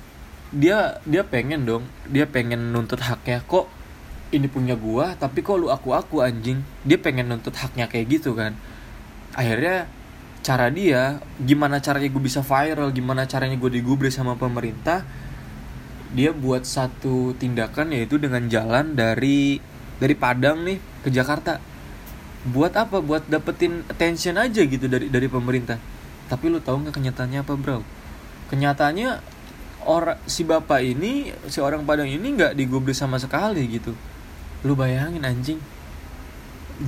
dia 0.56 1.04
dia 1.04 1.28
pengen 1.28 1.68
dong 1.68 1.84
dia 2.08 2.24
pengen 2.28 2.72
nuntut 2.72 3.00
haknya 3.04 3.40
kok 3.44 3.72
ini 4.36 4.52
punya 4.52 4.76
gua 4.80 5.16
tapi 5.20 5.44
kok 5.44 5.60
lu 5.60 5.68
aku 5.68 5.92
aku 5.92 6.24
anjing? 6.24 6.64
Dia 6.88 6.96
pengen 6.96 7.28
nuntut 7.28 7.60
haknya 7.60 7.92
kayak 7.92 8.08
gitu 8.08 8.32
kan. 8.40 8.56
Akhirnya 9.36 9.92
cara 10.42 10.74
dia 10.74 11.22
gimana 11.38 11.78
caranya 11.78 12.10
gue 12.10 12.24
bisa 12.26 12.42
viral 12.42 12.90
gimana 12.90 13.30
caranya 13.30 13.54
gue 13.62 13.72
digubris 13.78 14.18
sama 14.18 14.34
pemerintah 14.34 15.06
dia 16.12 16.36
buat 16.36 16.68
satu 16.68 17.32
tindakan 17.40 17.96
yaitu 17.96 18.20
dengan 18.20 18.44
jalan 18.52 18.94
dari 18.94 19.64
dari 19.96 20.16
Padang 20.18 20.68
nih 20.68 20.78
ke 21.08 21.10
Jakarta. 21.14 21.62
Buat 22.52 22.76
apa? 22.76 23.00
Buat 23.00 23.32
dapetin 23.32 23.88
attention 23.88 24.36
aja 24.36 24.62
gitu 24.66 24.92
dari 24.92 25.08
dari 25.08 25.32
pemerintah. 25.32 25.80
Tapi 26.28 26.52
lu 26.52 26.60
tahu 26.60 26.84
nggak 26.84 26.96
kenyataannya 27.00 27.40
apa 27.48 27.54
bro? 27.56 27.80
Kenyataannya 28.52 29.10
orang 29.88 30.20
si 30.28 30.44
bapak 30.44 30.84
ini 30.84 31.32
si 31.48 31.64
orang 31.64 31.88
Padang 31.88 32.12
ini 32.12 32.28
nggak 32.28 32.60
digubris 32.60 33.00
sama 33.00 33.16
sekali 33.16 33.64
gitu. 33.72 33.96
Lu 34.68 34.76
bayangin 34.76 35.24
anjing. 35.24 35.60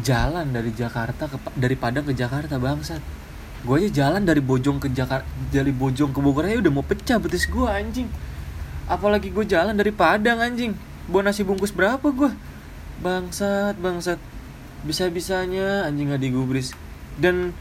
Jalan 0.04 0.52
dari 0.52 0.74
Jakarta 0.74 1.30
ke 1.30 1.38
dari 1.56 1.78
Padang 1.80 2.04
ke 2.04 2.18
Jakarta 2.18 2.60
bangsat 2.60 3.23
gue 3.64 3.76
aja 3.80 3.90
jalan 4.04 4.28
dari 4.28 4.44
Bojong 4.44 4.84
ke 4.84 4.92
Jakarta 4.92 5.24
dari 5.48 5.72
Bojong 5.72 6.12
ke 6.12 6.20
Bogor 6.20 6.44
aja 6.44 6.60
udah 6.60 6.74
mau 6.74 6.84
pecah 6.84 7.16
betis 7.16 7.48
gue 7.48 7.64
anjing. 7.64 8.12
Apalagi 8.92 9.32
gue 9.32 9.48
jalan 9.48 9.72
dari 9.72 9.96
Padang 9.96 10.44
anjing. 10.44 10.76
Bawa 11.08 11.32
nasi 11.32 11.48
bungkus 11.48 11.72
berapa 11.72 12.04
gue 12.04 12.32
bangsat 13.00 13.80
bangsat. 13.80 14.20
Bisa 14.84 15.08
bisanya 15.08 15.88
anjing 15.88 16.12
gak 16.12 16.20
digubris. 16.20 16.76
Dan 17.16 17.56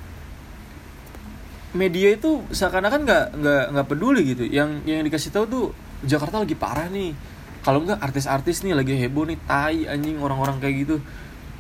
media 1.73 2.12
itu 2.12 2.44
seakan-akan 2.50 3.00
nggak 3.06 3.25
nggak 3.38 3.64
nggak 3.71 3.87
peduli 3.87 4.23
gitu. 4.35 4.42
Yang 4.42 4.82
yang 4.90 5.06
dikasih 5.06 5.30
tahu 5.30 5.44
tuh 5.47 5.66
Jakarta 6.02 6.42
lagi 6.42 6.59
parah 6.59 6.90
nih. 6.90 7.14
Kalau 7.62 7.78
enggak 7.78 8.02
artis-artis 8.02 8.66
nih 8.66 8.75
lagi 8.75 8.99
heboh 8.99 9.23
nih 9.23 9.38
tai 9.47 9.87
anjing 9.87 10.18
orang-orang 10.18 10.59
kayak 10.59 10.82
gitu. 10.82 10.97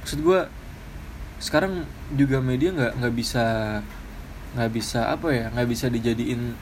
Maksud 0.02 0.18
gue 0.18 0.40
sekarang 1.38 1.86
juga 2.18 2.42
media 2.42 2.74
nggak 2.74 2.92
nggak 2.98 3.14
bisa 3.14 3.46
nggak 4.52 4.70
bisa 4.72 5.08
apa 5.08 5.32
ya 5.32 5.46
nggak 5.48 5.68
bisa 5.68 5.88
dijadiin 5.88 6.52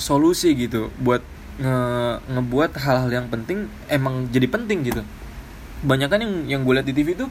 solusi 0.00 0.56
gitu 0.56 0.88
buat 0.98 1.20
nge 1.60 1.76
ngebuat 2.32 2.80
hal-hal 2.80 3.10
yang 3.12 3.28
penting 3.28 3.68
emang 3.92 4.28
jadi 4.32 4.48
penting 4.48 4.88
gitu. 4.88 5.04
Banyak 5.84 6.08
kan 6.08 6.20
yang 6.24 6.34
yang 6.48 6.60
gue 6.64 6.72
lihat 6.72 6.88
di 6.88 6.96
TV 6.96 7.12
itu 7.12 7.28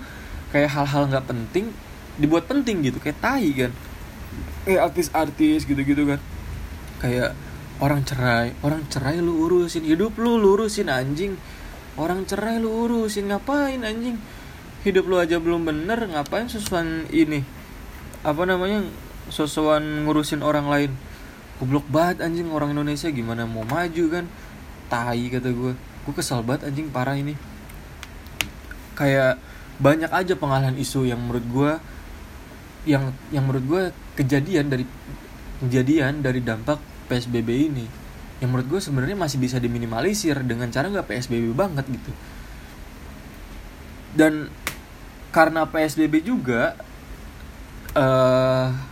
kayak 0.54 0.70
hal-hal 0.70 1.10
nggak 1.10 1.26
penting 1.26 1.74
dibuat 2.22 2.46
penting 2.46 2.86
gitu 2.86 3.02
kayak 3.02 3.18
tai 3.18 3.50
kan. 3.58 3.72
Kayak 4.64 4.94
artis-artis 4.94 5.66
gitu-gitu 5.66 6.06
kan. 6.06 6.20
Kayak 7.02 7.34
orang 7.82 8.06
cerai 8.06 8.54
orang 8.62 8.86
cerai 8.94 9.18
lu 9.18 9.50
urusin 9.50 9.82
hidup 9.82 10.14
lu 10.22 10.38
lu 10.38 10.54
anjing. 10.88 11.34
Orang 11.98 12.24
cerai 12.30 12.62
lu 12.62 12.70
urusin 12.88 13.34
ngapain 13.34 13.82
anjing? 13.82 14.22
Hidup 14.86 15.10
lu 15.10 15.18
aja 15.18 15.42
belum 15.42 15.66
bener 15.66 16.08
ngapain 16.14 16.46
sesuatu 16.46 17.10
ini? 17.10 17.42
Apa 18.22 18.46
namanya 18.46 18.86
sosokan 19.32 20.06
ngurusin 20.06 20.44
orang 20.44 20.68
lain. 20.68 20.92
Goblok 21.58 21.88
banget 21.88 22.22
anjing 22.26 22.52
orang 22.52 22.76
Indonesia 22.76 23.08
gimana 23.10 23.48
mau 23.48 23.64
maju 23.64 24.04
kan? 24.12 24.26
Tai 24.92 25.22
kata 25.32 25.50
gue 25.50 25.74
gue 25.78 26.14
kesel 26.14 26.44
banget 26.44 26.70
anjing 26.70 26.92
parah 26.92 27.16
ini. 27.16 27.34
Kayak 28.94 29.40
banyak 29.82 30.12
aja 30.14 30.38
pengalaman 30.38 30.78
isu 30.78 31.10
yang 31.10 31.18
menurut 31.18 31.46
gue 31.48 31.72
yang 32.86 33.14
yang 33.32 33.48
menurut 33.48 33.66
gue 33.66 33.84
kejadian 34.20 34.70
dari 34.70 34.86
kejadian 35.64 36.22
dari 36.22 36.44
dampak 36.44 36.78
PSBB 37.10 37.50
ini. 37.72 37.86
Yang 38.42 38.50
menurut 38.50 38.68
gue 38.68 38.82
sebenarnya 38.82 39.18
masih 39.18 39.38
bisa 39.38 39.62
diminimalisir 39.62 40.36
dengan 40.44 40.68
cara 40.74 40.90
nggak 40.90 41.08
PSBB 41.08 41.54
banget 41.54 41.86
gitu. 41.88 42.12
Dan 44.12 44.52
karena 45.32 45.64
PSBB 45.64 46.26
juga 46.26 46.76
uh, 47.96 48.91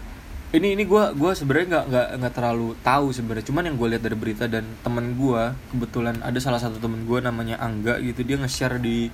ini 0.49 0.73
ini 0.73 0.81
gue 0.81 1.03
gua 1.13 1.37
sebenarnya 1.37 1.67
nggak 1.69 1.85
nggak 1.93 2.07
nggak 2.25 2.33
terlalu 2.33 2.73
tahu 2.81 3.13
sebenarnya. 3.13 3.45
Cuman 3.45 3.69
yang 3.69 3.77
gue 3.77 3.87
lihat 3.93 4.01
dari 4.01 4.17
berita 4.17 4.49
dan 4.49 4.65
temen 4.81 5.13
gue 5.13 5.43
kebetulan 5.69 6.17
ada 6.25 6.39
salah 6.41 6.57
satu 6.57 6.81
temen 6.81 7.05
gue 7.05 7.19
namanya 7.21 7.61
Angga 7.61 8.01
gitu 8.01 8.25
dia 8.25 8.41
nge-share 8.41 8.81
di 8.81 9.13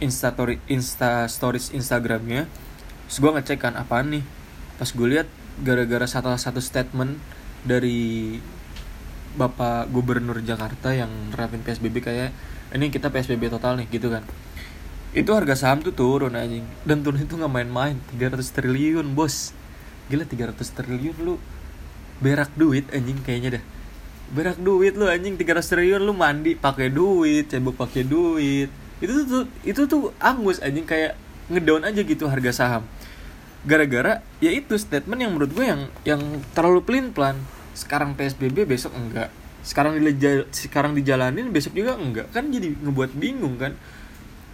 insta 0.00 0.32
story 0.32 0.56
insta 0.72 1.28
stories 1.28 1.76
Instagramnya. 1.76 2.48
Terus 3.04 3.18
gue 3.20 3.30
ngecek 3.36 3.58
kan 3.60 3.76
apaan 3.76 4.16
nih? 4.16 4.24
Pas 4.80 4.88
gue 4.88 5.08
lihat 5.12 5.28
gara-gara 5.60 6.08
satu 6.08 6.32
satu 6.40 6.64
statement 6.64 7.20
dari 7.68 8.40
bapak 9.36 9.92
gubernur 9.92 10.40
Jakarta 10.40 10.96
yang 10.96 11.12
nerapin 11.32 11.60
PSBB 11.60 12.00
kayak 12.00 12.32
ini 12.72 12.88
kita 12.88 13.12
PSBB 13.12 13.52
total 13.52 13.76
nih 13.76 13.92
gitu 13.92 14.08
kan. 14.08 14.24
Itu 15.12 15.36
harga 15.36 15.52
saham 15.52 15.84
tuh 15.84 15.92
turun 15.92 16.32
anjing. 16.32 16.64
Dan 16.88 17.04
turun 17.04 17.20
itu 17.20 17.36
nggak 17.36 17.52
main-main 17.52 18.00
300 18.16 18.40
triliun 18.56 19.12
bos 19.12 19.52
gila 20.10 20.24
300 20.26 20.58
triliun 20.58 21.16
lu 21.22 21.34
berak 22.22 22.54
duit 22.54 22.86
anjing 22.94 23.18
kayaknya 23.22 23.58
dah. 23.58 23.64
Berak 24.32 24.58
duit 24.62 24.94
lu 24.96 25.10
anjing 25.10 25.36
300 25.36 25.62
triliun 25.62 26.02
lu 26.02 26.14
mandi 26.16 26.54
pakai 26.56 26.88
duit 26.88 27.50
cebok 27.50 27.76
pakai 27.76 28.06
duit. 28.06 28.70
Itu 29.02 29.26
tuh 29.26 29.44
itu 29.66 29.82
tuh 29.90 30.14
angus 30.22 30.62
anjing 30.62 30.86
kayak 30.86 31.18
ngedown 31.50 31.82
aja 31.84 32.00
gitu 32.00 32.30
harga 32.30 32.50
saham. 32.54 32.82
Gara-gara 33.62 34.22
ya 34.42 34.50
itu 34.50 34.74
statement 34.74 35.20
yang 35.22 35.32
menurut 35.34 35.52
gue 35.54 35.66
yang 35.66 35.82
yang 36.02 36.22
terlalu 36.54 36.82
pelin 36.82 37.14
plan 37.14 37.38
sekarang 37.74 38.14
psbb 38.14 38.64
besok 38.64 38.94
enggak. 38.94 39.28
Sekarang 39.62 39.94
di 39.94 40.02
sekarang 40.50 40.92
dijalanin 40.98 41.50
besok 41.54 41.74
juga 41.78 41.94
enggak. 41.94 42.30
Kan 42.34 42.50
jadi 42.50 42.74
ngebuat 42.74 43.14
bingung 43.14 43.58
kan? 43.58 43.78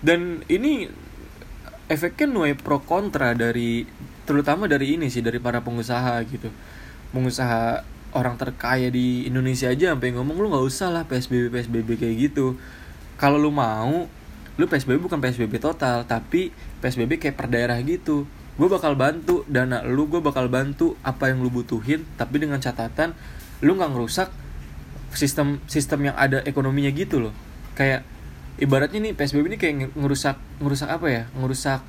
Dan 0.05 0.45
ini 0.47 0.87
efeknya 1.89 2.29
nuai 2.29 2.53
pro 2.55 2.79
kontra 2.85 3.33
dari 3.33 3.83
terutama 4.29 4.69
dari 4.69 5.01
ini 5.01 5.09
sih 5.09 5.25
dari 5.25 5.41
para 5.41 5.65
pengusaha 5.65 6.21
gitu. 6.29 6.53
Pengusaha 7.17 7.81
orang 8.13 8.37
terkaya 8.37 8.93
di 8.93 9.25
Indonesia 9.25 9.73
aja 9.73 9.97
sampai 9.97 10.13
ngomong 10.13 10.37
lu 10.37 10.53
nggak 10.53 10.67
usah 10.69 10.93
lah 10.93 11.09
psbb 11.09 11.49
psbb 11.49 11.89
kayak 11.97 12.17
gitu. 12.29 12.61
Kalau 13.17 13.41
lu 13.41 13.49
mau 13.49 14.05
lu 14.61 14.65
psbb 14.69 15.01
bukan 15.01 15.17
psbb 15.17 15.57
total 15.57 16.05
tapi 16.05 16.53
psbb 16.85 17.17
kayak 17.17 17.37
per 17.41 17.49
daerah 17.49 17.81
gitu. 17.81 18.29
Gue 18.61 18.69
bakal 18.69 18.93
bantu 19.01 19.49
dana 19.49 19.81
lu 19.81 20.05
gue 20.13 20.21
bakal 20.21 20.53
bantu 20.53 20.93
apa 21.01 21.33
yang 21.33 21.41
lu 21.41 21.49
butuhin 21.49 22.05
tapi 22.21 22.37
dengan 22.45 22.61
catatan 22.61 23.17
lu 23.65 23.75
nggak 23.75 23.91
ngerusak 23.97 24.29
sistem 25.17 25.57
sistem 25.65 26.13
yang 26.13 26.17
ada 26.21 26.45
ekonominya 26.45 26.93
gitu 26.93 27.25
loh. 27.29 27.35
Kayak 27.73 28.05
ibaratnya 28.61 29.01
nih 29.09 29.13
psbb 29.17 29.49
ini 29.49 29.57
kayak 29.57 29.97
ngerusak 29.97 30.37
ngerusak 30.61 30.89
apa 30.93 31.07
ya? 31.09 31.23
Ngerusak 31.33 31.81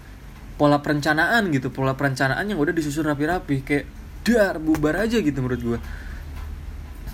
pola 0.60 0.84
perencanaan 0.84 1.48
gitu 1.56 1.72
pola 1.72 1.96
perencanaan 1.96 2.44
yang 2.44 2.60
udah 2.60 2.76
disusun 2.76 3.08
rapi-rapi 3.08 3.64
kayak 3.64 3.88
dar 4.28 4.60
bubar 4.60 5.00
aja 5.00 5.24
gitu 5.24 5.40
menurut 5.40 5.62
gue 5.64 5.80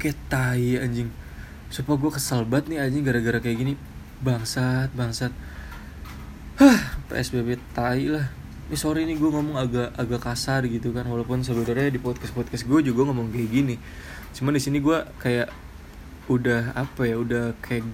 kayak 0.01 0.17
tai 0.29 0.77
anjing. 0.77 1.09
Supaya 1.73 1.97
gue 1.97 2.11
kesel 2.13 2.45
banget 2.45 2.75
nih 2.75 2.79
anjing 2.85 3.03
gara-gara 3.05 3.39
kayak 3.41 3.57
gini. 3.57 3.73
Bangsat 4.21 4.93
bangsat. 4.93 5.33
Hah 6.61 6.79
psbb 7.09 7.57
tai 7.73 8.09
lah. 8.09 8.29
Ini 8.65 8.77
sorry 8.77 9.05
nih 9.05 9.17
gue 9.17 9.29
ngomong 9.29 9.57
agak 9.61 9.93
agak 9.93 10.21
kasar 10.25 10.65
gitu 10.65 10.89
kan 10.89 11.05
walaupun 11.05 11.45
sebenarnya 11.45 11.93
di 11.93 12.01
podcast 12.01 12.33
podcast 12.33 12.65
gue 12.65 12.79
juga 12.85 13.05
ngomong 13.09 13.29
kayak 13.29 13.49
gini. 13.49 13.75
Cuman 14.33 14.57
di 14.57 14.61
sini 14.61 14.77
gue 14.81 14.97
kayak 15.21 15.49
udah 16.25 16.73
apa 16.73 17.01
ya 17.05 17.21
udah 17.21 17.53
kayak 17.61 17.85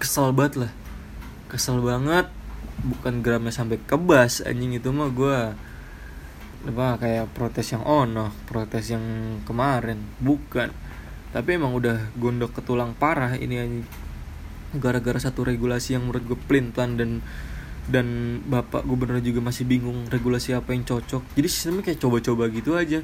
kesel 0.00 0.32
banget 0.36 0.68
lah. 0.68 0.72
Kesel 1.48 1.80
banget 1.80 2.28
bukan 2.78 3.20
gramnya 3.26 3.50
sampai 3.50 3.82
kebas 3.82 4.46
anjing 4.46 4.78
itu 4.78 4.94
mah 4.94 5.10
gue 5.10 5.38
apa 6.68 6.98
kayak 6.98 7.30
protes 7.34 7.70
yang 7.70 7.86
ono 7.86 8.34
protes 8.46 8.90
yang 8.90 9.04
kemarin. 9.46 9.98
Bukan. 10.18 10.70
Tapi 11.28 11.48
emang 11.54 11.76
udah 11.76 12.12
gondok 12.16 12.58
ke 12.58 12.60
tulang 12.64 12.96
parah 12.98 13.38
ini 13.38 13.56
anjing. 13.60 13.86
Gara-gara 14.76 15.16
satu 15.16 15.46
regulasi 15.46 15.96
yang 15.96 16.08
menurut 16.08 16.34
gue 16.34 16.38
pelin 16.48 16.74
dan 16.74 17.22
dan 17.88 18.06
bapak 18.44 18.84
gubernur 18.84 19.24
juga 19.24 19.40
masih 19.40 19.64
bingung 19.64 20.04
regulasi 20.12 20.52
apa 20.52 20.76
yang 20.76 20.84
cocok. 20.84 21.24
Jadi 21.38 21.48
sistemnya 21.48 21.82
kayak 21.88 22.00
coba-coba 22.02 22.44
gitu 22.52 22.76
aja. 22.76 23.00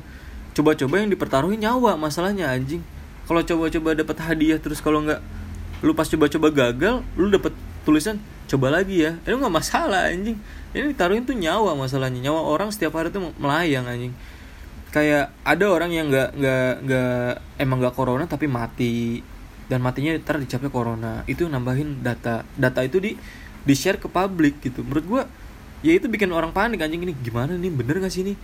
Coba-coba 0.52 1.00
yang 1.00 1.08
dipertaruhin 1.08 1.60
nyawa 1.62 1.96
masalahnya 1.96 2.52
anjing. 2.52 2.84
Kalau 3.24 3.40
coba-coba 3.40 3.96
dapat 3.96 4.16
hadiah 4.20 4.60
terus 4.60 4.84
kalau 4.84 5.00
nggak 5.00 5.24
lu 5.80 5.92
pas 5.92 6.08
coba-coba 6.08 6.48
gagal 6.52 7.04
lu 7.16 7.28
dapat 7.28 7.52
tulisan 7.84 8.16
coba 8.48 8.68
lagi 8.72 9.04
ya. 9.04 9.16
Itu 9.22 9.36
nggak 9.36 9.54
masalah 9.54 10.10
anjing. 10.10 10.38
Ini 10.74 10.90
ditaruhin 10.90 11.24
tuh 11.24 11.36
nyawa 11.38 11.78
masalahnya. 11.78 12.20
Nyawa 12.30 12.40
orang 12.50 12.68
setiap 12.74 12.98
hari 12.98 13.14
tuh 13.14 13.30
melayang 13.38 13.86
anjing. 13.86 14.14
Kayak 14.94 15.34
ada 15.42 15.64
orang 15.70 15.90
yang 15.90 16.06
nggak 16.10 16.30
nggak 16.38 16.72
nggak 16.86 17.28
emang 17.58 17.78
nggak 17.82 17.94
corona 17.94 18.24
tapi 18.26 18.46
mati. 18.46 19.22
Dan 19.64 19.80
matinya 19.80 20.12
ntar 20.20 20.38
dicapai 20.38 20.68
corona. 20.68 21.24
Itu 21.24 21.48
nambahin 21.48 22.04
data. 22.04 22.44
Data 22.54 22.80
itu 22.84 23.00
di 23.00 23.16
di 23.64 23.74
share 23.74 23.96
ke 23.96 24.10
publik 24.10 24.60
gitu. 24.60 24.84
Menurut 24.84 25.06
gua 25.06 25.22
ya 25.80 25.92
itu 25.96 26.06
bikin 26.10 26.30
orang 26.30 26.52
panik 26.52 26.82
anjing. 26.84 27.02
Ini 27.02 27.14
gimana 27.22 27.56
nih? 27.56 27.72
Bener 27.72 27.98
gak 28.02 28.12
sih 28.12 28.22
ini? 28.26 28.34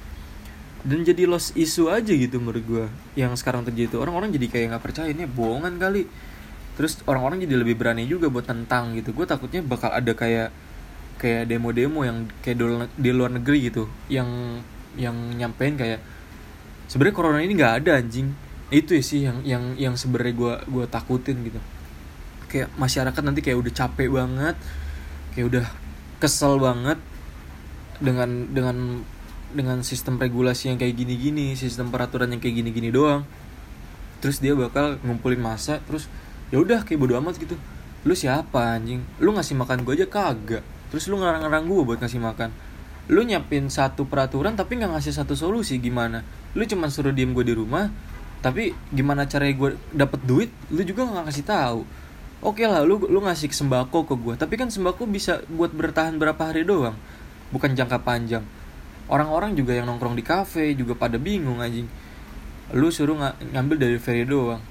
Dan 0.80 1.04
jadi 1.04 1.28
lost 1.28 1.52
isu 1.60 1.92
aja 1.92 2.08
gitu 2.08 2.40
menurut 2.40 2.64
gua. 2.64 2.86
Yang 3.12 3.44
sekarang 3.44 3.68
terjadi 3.68 3.92
itu 3.92 3.98
orang-orang 4.00 4.32
jadi 4.32 4.46
kayak 4.48 4.66
nggak 4.74 4.84
percaya. 4.84 5.12
Ini 5.12 5.28
bohongan 5.28 5.76
kali 5.76 6.08
terus 6.80 6.96
orang-orang 7.04 7.44
jadi 7.44 7.60
lebih 7.60 7.76
berani 7.76 8.08
juga 8.08 8.32
buat 8.32 8.48
tentang 8.48 8.96
gitu. 8.96 9.12
Gue 9.12 9.28
takutnya 9.28 9.60
bakal 9.60 9.92
ada 9.92 10.16
kayak 10.16 10.48
kayak 11.20 11.52
demo-demo 11.52 12.00
yang 12.08 12.24
kayak 12.40 12.56
di 12.96 13.12
luar 13.12 13.36
negeri 13.36 13.68
gitu. 13.68 13.84
Yang 14.08 14.64
yang 14.96 15.12
nyampein 15.36 15.76
kayak 15.76 16.00
sebenarnya 16.88 17.12
corona 17.12 17.44
ini 17.44 17.52
nggak 17.52 17.84
ada 17.84 18.00
anjing. 18.00 18.32
Itu 18.72 18.96
ya 18.96 19.04
sih 19.04 19.28
yang 19.28 19.44
yang 19.44 19.76
yang 19.76 19.94
sebenarnya 20.00 20.32
gue 20.32 20.54
gue 20.72 20.84
takutin 20.88 21.36
gitu. 21.44 21.60
Kayak 22.48 22.72
masyarakat 22.80 23.22
nanti 23.28 23.44
kayak 23.44 23.60
udah 23.60 23.72
capek 23.76 24.08
banget 24.08 24.56
kayak 25.36 25.46
udah 25.52 25.66
kesel 26.16 26.56
banget 26.56 26.96
dengan 28.00 28.48
dengan 28.56 29.04
dengan 29.52 29.84
sistem 29.84 30.16
regulasi 30.16 30.72
yang 30.72 30.78
kayak 30.80 30.96
gini-gini 30.96 31.52
sistem 31.60 31.92
peraturan 31.92 32.32
yang 32.32 32.40
kayak 32.40 32.56
gini-gini 32.64 32.88
doang. 32.88 33.28
Terus 34.24 34.40
dia 34.40 34.56
bakal 34.56 34.96
ngumpulin 35.04 35.44
masa 35.44 35.84
terus 35.84 36.08
ya 36.50 36.58
udah 36.58 36.82
kayak 36.82 36.98
bodo 36.98 37.14
amat 37.18 37.38
gitu. 37.38 37.54
Lu 38.02 38.14
siapa 38.14 38.76
anjing? 38.76 39.02
Lu 39.22 39.34
ngasih 39.34 39.54
makan 39.58 39.86
gue 39.86 39.94
aja 40.02 40.06
kagak. 40.06 40.62
Terus 40.90 41.06
lu 41.06 41.22
ngarang-ngarang 41.22 41.64
gue 41.70 41.82
buat 41.86 41.98
ngasih 42.02 42.20
makan. 42.20 42.50
Lu 43.10 43.22
nyiapin 43.26 43.70
satu 43.70 44.06
peraturan 44.06 44.54
tapi 44.54 44.78
nggak 44.78 44.98
ngasih 44.98 45.14
satu 45.14 45.34
solusi 45.34 45.78
gimana? 45.78 46.22
Lu 46.54 46.66
cuma 46.66 46.90
suruh 46.90 47.14
diem 47.14 47.30
gue 47.34 47.46
di 47.46 47.54
rumah 47.54 47.90
tapi 48.40 48.72
gimana 48.88 49.28
caranya 49.28 49.52
gue 49.52 49.70
dapet 49.92 50.20
duit 50.24 50.50
lu 50.72 50.80
juga 50.80 51.06
nggak 51.06 51.24
ngasih 51.30 51.44
tahu. 51.46 51.80
Oke 52.40 52.64
lah 52.64 52.80
lu 52.86 52.96
lu 53.04 53.20
ngasih 53.20 53.52
sembako 53.52 54.08
ke 54.08 54.14
gue 54.16 54.34
tapi 54.40 54.54
kan 54.56 54.72
sembako 54.72 55.04
bisa 55.04 55.44
buat 55.52 55.70
bertahan 55.76 56.16
berapa 56.16 56.40
hari 56.40 56.64
doang 56.64 56.96
bukan 57.52 57.76
jangka 57.76 58.00
panjang. 58.00 58.42
Orang-orang 59.10 59.58
juga 59.58 59.74
yang 59.74 59.90
nongkrong 59.90 60.14
di 60.16 60.24
kafe 60.24 60.72
juga 60.72 60.94
pada 60.96 61.18
bingung 61.18 61.60
anjing. 61.60 61.90
Lu 62.72 62.88
suruh 62.88 63.18
ng 63.18 63.52
ngambil 63.52 63.76
dari 63.76 63.98
ferry 64.00 64.24
doang 64.24 64.62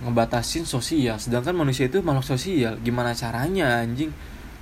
ngebatasin 0.00 0.64
sosial. 0.64 1.20
Sedangkan 1.20 1.52
manusia 1.52 1.86
itu 1.86 2.00
makhluk 2.00 2.26
sosial. 2.26 2.80
Gimana 2.80 3.12
caranya 3.12 3.84
anjing? 3.84 4.12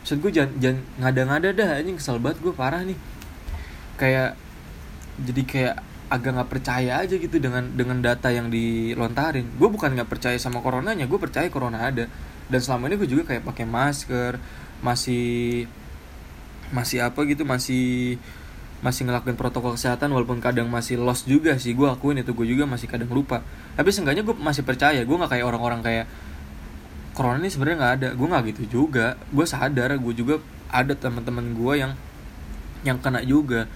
Maksud 0.02 0.18
gue 0.22 0.32
jangan, 0.34 0.52
jangan 0.58 0.78
ngada-ngada 0.98 1.48
dah 1.54 1.70
anjing. 1.78 1.96
Kesel 1.98 2.18
banget 2.18 2.38
gue 2.42 2.52
parah 2.54 2.82
nih. 2.82 2.98
Kayak 3.98 4.38
jadi 5.18 5.42
kayak 5.46 5.76
agak 6.08 6.30
nggak 6.40 6.50
percaya 6.50 6.92
aja 7.04 7.14
gitu 7.20 7.36
dengan 7.36 7.68
dengan 7.76 8.00
data 8.02 8.32
yang 8.32 8.50
dilontarin. 8.50 9.46
Gue 9.60 9.68
bukan 9.70 9.94
nggak 9.94 10.10
percaya 10.10 10.36
sama 10.40 10.58
coronanya 10.64 11.06
gue 11.06 11.18
percaya 11.20 11.46
corona 11.52 11.86
ada. 11.86 12.10
Dan 12.48 12.60
selama 12.64 12.88
ini 12.88 12.96
gue 12.96 13.08
juga 13.08 13.34
kayak 13.34 13.44
pakai 13.44 13.66
masker 13.68 14.40
masih 14.80 15.66
masih 16.72 17.00
apa 17.04 17.20
gitu 17.24 17.44
masih 17.48 18.16
masih 18.78 19.10
ngelakuin 19.10 19.34
protokol 19.34 19.74
kesehatan 19.74 20.14
walaupun 20.14 20.38
kadang 20.38 20.70
masih 20.70 21.02
lost 21.02 21.26
juga 21.26 21.58
sih. 21.58 21.74
Gue 21.74 21.90
akuin 21.90 22.22
itu 22.22 22.30
gue 22.30 22.46
juga 22.46 22.64
masih 22.64 22.86
kadang 22.86 23.10
lupa. 23.10 23.42
Tapi 23.74 23.90
seenggaknya 23.90 24.22
gue 24.22 24.36
masih 24.38 24.62
percaya 24.62 25.02
gue 25.02 25.16
nggak 25.18 25.30
kayak 25.34 25.46
orang-orang 25.46 25.80
kayak 25.82 26.06
corona 27.18 27.42
ini 27.42 27.50
sebenarnya 27.50 27.76
nggak 27.82 27.94
ada. 27.98 28.08
Gue 28.14 28.26
nggak 28.30 28.42
gitu 28.54 28.62
juga. 28.70 29.18
Gue 29.34 29.46
sadar 29.50 29.90
gue 29.98 30.14
juga 30.14 30.38
ada 30.70 30.94
teman-teman 30.94 31.46
gue 31.58 31.74
yang 31.74 31.92
yang 32.86 32.98
kena 33.02 33.26
juga. 33.26 33.66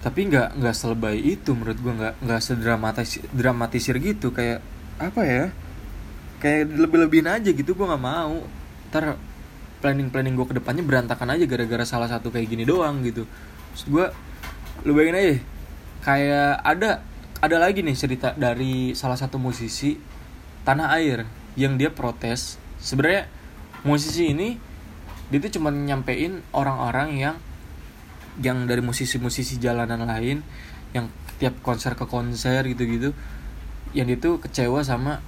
Tapi 0.00 0.32
nggak 0.32 0.56
nggak 0.56 0.74
selebay 0.76 1.20
itu 1.20 1.52
menurut 1.52 1.76
gue 1.76 1.92
nggak 1.92 2.14
nggak 2.24 2.40
sedramatis 2.40 3.20
dramatisir 3.36 4.00
gitu. 4.00 4.32
Kayak 4.32 4.64
apa 4.96 5.20
ya 5.28 5.44
kayak 6.40 6.72
lebih-lebihin 6.72 7.28
aja 7.28 7.50
gitu 7.52 7.76
gue 7.76 7.84
nggak 7.84 8.00
mau. 8.00 8.40
Ntar 8.88 9.20
planning 9.84 10.08
planning 10.08 10.32
gue 10.32 10.46
ke 10.48 10.56
depannya 10.56 10.80
berantakan 10.80 11.36
aja 11.36 11.44
gara-gara 11.44 11.84
salah 11.84 12.08
satu 12.08 12.32
kayak 12.32 12.48
gini 12.48 12.64
doang 12.64 13.04
gitu 13.04 13.28
Terus 13.76 13.84
gue 13.92 14.06
lu 14.88 14.96
bayangin 14.96 15.20
aja 15.20 15.36
kayak 16.00 16.52
ada 16.64 16.90
ada 17.44 17.56
lagi 17.60 17.84
nih 17.84 17.92
cerita 17.92 18.32
dari 18.32 18.96
salah 18.96 19.20
satu 19.20 19.36
musisi 19.36 20.00
tanah 20.64 20.96
air 20.96 21.28
yang 21.60 21.76
dia 21.76 21.92
protes. 21.92 22.56
Sebenarnya 22.80 23.28
musisi 23.84 24.32
ini 24.32 24.56
dia 25.28 25.38
tuh 25.44 25.60
cuma 25.60 25.68
nyampein 25.68 26.40
orang-orang 26.56 27.20
yang 27.20 27.36
yang 28.40 28.64
dari 28.64 28.80
musisi-musisi 28.80 29.60
jalanan 29.60 30.08
lain 30.08 30.40
yang 30.96 31.12
tiap 31.36 31.60
konser 31.60 31.92
ke 31.92 32.08
konser 32.08 32.64
gitu-gitu 32.64 33.12
yang 33.92 34.08
itu 34.08 34.40
kecewa 34.40 34.80
sama 34.84 35.20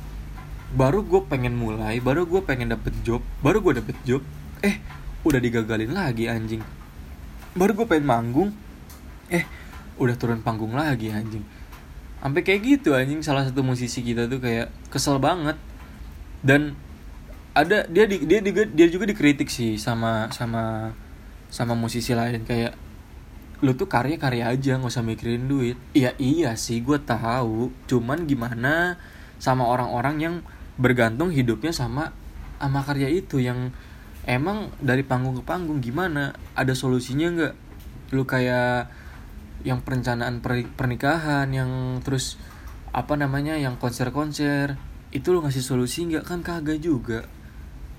baru 0.77 1.05
gue 1.05 1.25
pengen 1.25 1.57
mulai 1.57 2.01
baru 2.05 2.29
gue 2.29 2.45
pengen 2.45 2.73
dapet 2.73 2.93
job 3.01 3.25
baru 3.41 3.65
gue 3.65 3.81
dapet 3.81 3.97
job 4.05 4.21
eh 4.61 4.77
udah 5.25 5.41
digagalin 5.41 5.97
lagi 5.97 6.29
anjing 6.29 6.61
baru 7.59 7.75
gue 7.75 7.87
pengen 7.91 8.07
manggung. 8.07 8.51
Eh 9.29 9.43
udah 9.99 10.15
turun 10.15 10.41
panggung 10.41 10.73
lagi 10.79 11.11
anjing. 11.11 11.43
Sampai 12.23 12.47
kayak 12.47 12.61
gitu 12.63 12.95
anjing 12.95 13.21
salah 13.21 13.43
satu 13.43 13.67
musisi 13.67 14.01
kita 14.07 14.31
tuh 14.31 14.39
kayak 14.39 14.71
kesel 14.89 15.19
banget. 15.19 15.59
Dan 16.39 16.79
ada 17.59 17.85
dia 17.91 18.07
di, 18.07 18.23
dia 18.23 18.39
juga 18.39 18.63
dia 18.63 18.87
juga 18.87 19.05
dikritik 19.11 19.51
sih 19.51 19.75
sama 19.75 20.31
sama 20.31 20.95
sama 21.51 21.75
musisi 21.75 22.15
lain. 22.15 22.47
Kayak 22.47 22.79
lu 23.59 23.75
tuh 23.75 23.91
karya 23.91 24.15
karya 24.15 24.55
aja 24.55 24.79
nggak 24.79 24.95
usah 24.95 25.03
mikirin 25.03 25.51
duit. 25.51 25.75
Iya 25.93 26.15
iya 26.23 26.55
sih 26.55 26.79
gue 26.79 27.03
tahu. 27.03 27.75
Cuman 27.91 28.31
gimana 28.31 28.97
sama 29.43 29.67
orang-orang 29.67 30.17
yang 30.23 30.35
bergantung 30.79 31.35
hidupnya 31.35 31.75
sama 31.75 32.15
sama 32.63 32.83
karya 32.87 33.11
itu 33.11 33.43
yang 33.43 33.75
emang 34.25 34.73
dari 34.83 35.07
panggung 35.07 35.39
ke 35.39 35.45
panggung 35.45 35.79
gimana? 35.79 36.35
Ada 36.59 36.75
solusinya 36.75 37.29
nggak? 37.31 37.55
Lu 38.17 38.25
kayak 38.25 38.91
yang 39.67 39.83
perencanaan 39.83 40.39
per- 40.39 40.71
pernikahan 40.75 41.51
yang 41.51 42.01
terus 42.03 42.39
apa 42.95 43.19
namanya 43.19 43.59
yang 43.59 43.77
konser-konser 43.77 44.79
itu 45.13 45.29
lu 45.31 45.45
ngasih 45.45 45.63
solusi 45.63 46.09
nggak? 46.09 46.25
Kan 46.25 46.41
kagak 46.43 46.81
juga. 46.81 47.29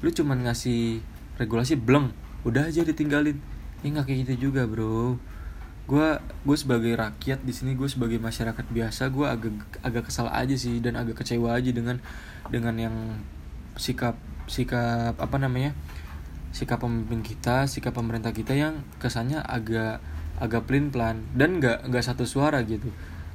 Lu 0.01 0.09
cuman 0.09 0.43
ngasih 0.49 1.03
regulasi 1.39 1.79
bleng 1.79 2.11
udah 2.43 2.67
aja 2.67 2.83
ditinggalin. 2.83 3.39
Ya 3.83 3.87
nggak 3.95 4.09
kayak 4.09 4.19
gitu 4.27 4.51
juga 4.51 4.67
bro. 4.67 5.15
Gue 5.89 6.21
gue 6.45 6.57
sebagai 6.57 6.93
rakyat 6.93 7.41
di 7.41 7.53
sini 7.55 7.73
gue 7.73 7.89
sebagai 7.89 8.21
masyarakat 8.21 8.65
biasa 8.69 9.09
gue 9.09 9.25
agak 9.25 9.53
agak 9.81 10.03
kesal 10.11 10.29
aja 10.29 10.53
sih 10.53 10.77
dan 10.83 10.93
agak 10.99 11.23
kecewa 11.23 11.57
aja 11.57 11.73
dengan 11.73 11.97
dengan 12.53 12.75
yang 12.77 12.95
sikap 13.73 14.13
sikap 14.45 15.17
apa 15.17 15.37
namanya 15.37 15.73
sikap 16.49 16.81
pemimpin 16.81 17.21
kita 17.21 17.69
sikap 17.69 17.93
pemerintah 17.93 18.33
kita 18.33 18.57
yang 18.57 18.81
kesannya 18.97 19.41
agak 19.41 20.01
agak 20.39 20.65
pelin 20.65 20.89
pelan 20.89 21.27
dan 21.35 21.59
nggak 21.59 21.91
nggak 21.91 22.03
satu 22.03 22.23
suara 22.25 22.63
gitu. 22.65 22.89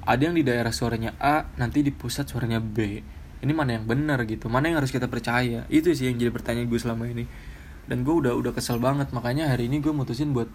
Ada 0.04 0.28
yang 0.28 0.36
di 0.36 0.44
daerah 0.44 0.72
suaranya 0.72 1.16
A 1.16 1.48
nanti 1.56 1.80
di 1.80 1.92
pusat 1.92 2.28
suaranya 2.28 2.60
B. 2.60 3.00
Ini 3.44 3.52
mana 3.52 3.76
yang 3.76 3.84
benar 3.84 4.24
gitu 4.24 4.48
mana 4.48 4.72
yang 4.72 4.80
harus 4.80 4.92
kita 4.92 5.08
percaya? 5.08 5.68
Itu 5.68 5.92
sih 5.92 6.08
yang 6.08 6.16
jadi 6.16 6.32
pertanyaan 6.32 6.68
gue 6.68 6.80
selama 6.80 7.04
ini. 7.08 7.24
Dan 7.84 8.02
gue 8.02 8.14
udah 8.16 8.32
udah 8.32 8.52
kesel 8.56 8.80
banget 8.80 9.12
makanya 9.12 9.52
hari 9.52 9.68
ini 9.68 9.84
gue 9.84 9.92
mutusin 9.92 10.32
buat 10.32 10.48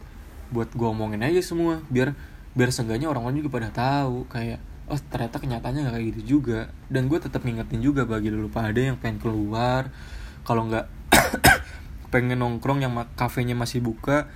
buat 0.50 0.74
gue 0.74 0.88
omongin 0.90 1.22
aja 1.22 1.38
semua 1.46 1.86
biar 1.94 2.18
biar 2.58 2.74
seenggaknya 2.74 3.06
orang-orang 3.06 3.46
juga 3.46 3.62
pada 3.62 3.70
tahu 3.70 4.26
kayak 4.26 4.58
oh 4.90 4.98
ternyata 4.98 5.38
kenyataannya 5.38 5.86
nggak 5.86 5.96
kayak 5.96 6.08
gitu 6.18 6.22
juga. 6.38 6.74
Dan 6.90 7.06
gue 7.06 7.22
tetap 7.22 7.46
ngingetin 7.46 7.80
juga 7.86 8.10
bagi 8.10 8.34
lu 8.34 8.50
pada 8.50 8.82
yang 8.82 8.98
pengen 8.98 9.22
keluar 9.22 9.94
kalau 10.42 10.66
nggak 10.66 10.86
pengen 12.10 12.42
nongkrong 12.42 12.84
yang 12.84 12.94
kafenya 13.16 13.54
masih 13.54 13.82
buka 13.82 14.30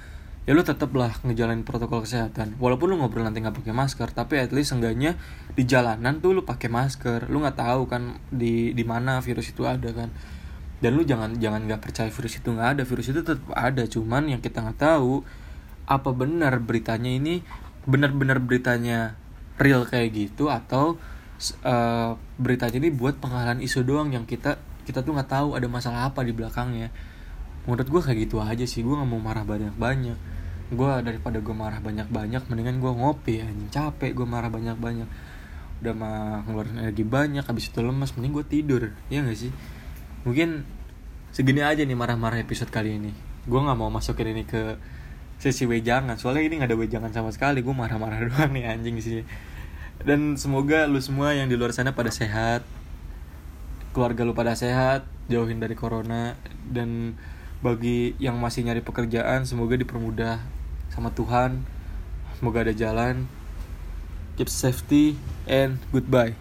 ya 0.44 0.52
lu 0.52 0.60
tetaplah 0.60 1.16
ngejalanin 1.24 1.64
protokol 1.64 2.04
kesehatan. 2.04 2.60
Walaupun 2.60 2.92
lu 2.92 2.96
ngobrol 3.00 3.24
nanti 3.24 3.40
nggak 3.40 3.64
pakai 3.64 3.72
masker 3.72 4.12
tapi 4.12 4.44
at 4.44 4.52
least 4.52 4.76
seenggaknya 4.76 5.16
di 5.56 5.64
jalanan 5.64 6.20
tuh 6.20 6.36
lu 6.36 6.44
pakai 6.44 6.68
masker. 6.68 7.32
Lu 7.32 7.40
nggak 7.40 7.64
tahu 7.64 7.88
kan 7.88 8.20
di 8.28 8.76
di 8.76 8.84
mana 8.84 9.24
virus 9.24 9.56
itu 9.56 9.64
ada 9.64 9.88
kan. 9.96 10.12
Dan 10.84 11.00
lu 11.00 11.08
jangan 11.08 11.40
jangan 11.40 11.64
nggak 11.64 11.80
percaya 11.80 12.12
virus 12.12 12.44
itu 12.44 12.52
nggak 12.52 12.70
ada. 12.76 12.84
Virus 12.84 13.08
itu 13.16 13.24
tetap 13.24 13.48
ada 13.56 13.84
cuman 13.88 14.36
yang 14.36 14.42
kita 14.44 14.60
nggak 14.60 14.80
tahu 14.84 15.24
apa 15.88 16.10
benar 16.12 16.60
beritanya 16.60 17.12
ini 17.12 17.44
benar-benar 17.84 18.40
beritanya 18.40 19.16
real 19.60 19.84
kayak 19.84 20.16
gitu 20.16 20.48
atau 20.48 20.96
uh, 21.64 22.16
beritanya 22.40 22.80
ini 22.80 22.90
buat 22.92 23.20
pengalihan 23.20 23.60
isu 23.60 23.84
doang 23.84 24.16
yang 24.16 24.24
kita 24.24 24.60
kita 24.84 25.04
tuh 25.04 25.16
nggak 25.16 25.32
tahu 25.32 25.56
ada 25.56 25.68
masalah 25.68 26.08
apa 26.12 26.24
di 26.24 26.32
belakangnya 26.32 26.92
menurut 27.64 27.88
gue 27.88 28.02
kayak 28.04 28.20
gitu 28.28 28.44
aja 28.44 28.66
sih 28.68 28.84
gue 28.84 28.92
nggak 28.92 29.08
mau 29.08 29.22
marah 29.24 29.48
banyak 29.48 29.74
banyak 29.80 30.18
gue 30.74 30.92
daripada 31.06 31.38
gue 31.38 31.56
marah 31.56 31.80
banyak 31.80 32.08
banyak 32.10 32.44
mendingan 32.50 32.82
gue 32.82 32.92
ngopi 32.92 33.46
anjing. 33.46 33.70
Capek 33.70 34.12
gue 34.18 34.26
marah 34.26 34.50
banyak 34.50 34.78
banyak 34.80 35.10
udah 35.84 35.94
mah 35.94 36.48
ngeluarin 36.48 36.80
energi 36.80 37.04
banyak 37.04 37.44
habis 37.44 37.70
itu 37.70 37.80
lemas 37.84 38.16
mending 38.18 38.34
gue 38.34 38.46
tidur. 38.48 38.84
Ya 39.14 39.22
gak 39.22 39.38
sih? 39.38 39.52
Mungkin 40.26 40.66
segini 41.30 41.62
aja 41.62 41.86
nih 41.86 41.94
marah-marah 41.94 42.42
episode 42.42 42.74
kali 42.74 42.98
ini. 42.98 43.12
Gue 43.46 43.60
nggak 43.60 43.78
mau 43.78 43.92
masukin 43.94 44.34
ini 44.34 44.48
ke 44.48 44.80
sesi 45.38 45.70
wejangan. 45.70 46.18
Soalnya 46.18 46.48
ini 46.48 46.54
nggak 46.64 46.72
ada 46.74 46.80
wejangan 46.80 47.12
sama 47.14 47.30
sekali. 47.30 47.62
Gue 47.62 47.76
marah-marah 47.76 48.18
doang 48.32 48.50
nih 48.50 48.66
anjing 48.66 48.98
sih 48.98 49.22
dan 50.04 50.36
semoga 50.36 50.84
lu 50.90 51.00
semua 51.00 51.32
yang 51.32 51.48
di 51.48 51.56
luar 51.56 51.72
sana 51.72 51.96
pada 51.96 52.12
sehat. 52.12 52.68
Keluarga 53.96 54.28
lu 54.28 54.36
pada 54.36 54.58
sehat 54.58 55.08
jauhin 55.32 55.64
dari 55.64 55.78
corona. 55.80 56.36
Dan 56.68 57.16
bagi 57.64 58.14
yang 58.20 58.36
masih 58.38 58.68
nyari 58.68 58.84
pekerjaan 58.84 59.48
semoga 59.48 59.80
dipermudah 59.80 60.44
sama 60.92 61.10
Tuhan. 61.16 61.64
Semoga 62.38 62.68
ada 62.68 62.76
jalan. 62.76 63.26
Keep 64.36 64.52
safety 64.52 65.16
and 65.48 65.80
goodbye 65.96 66.36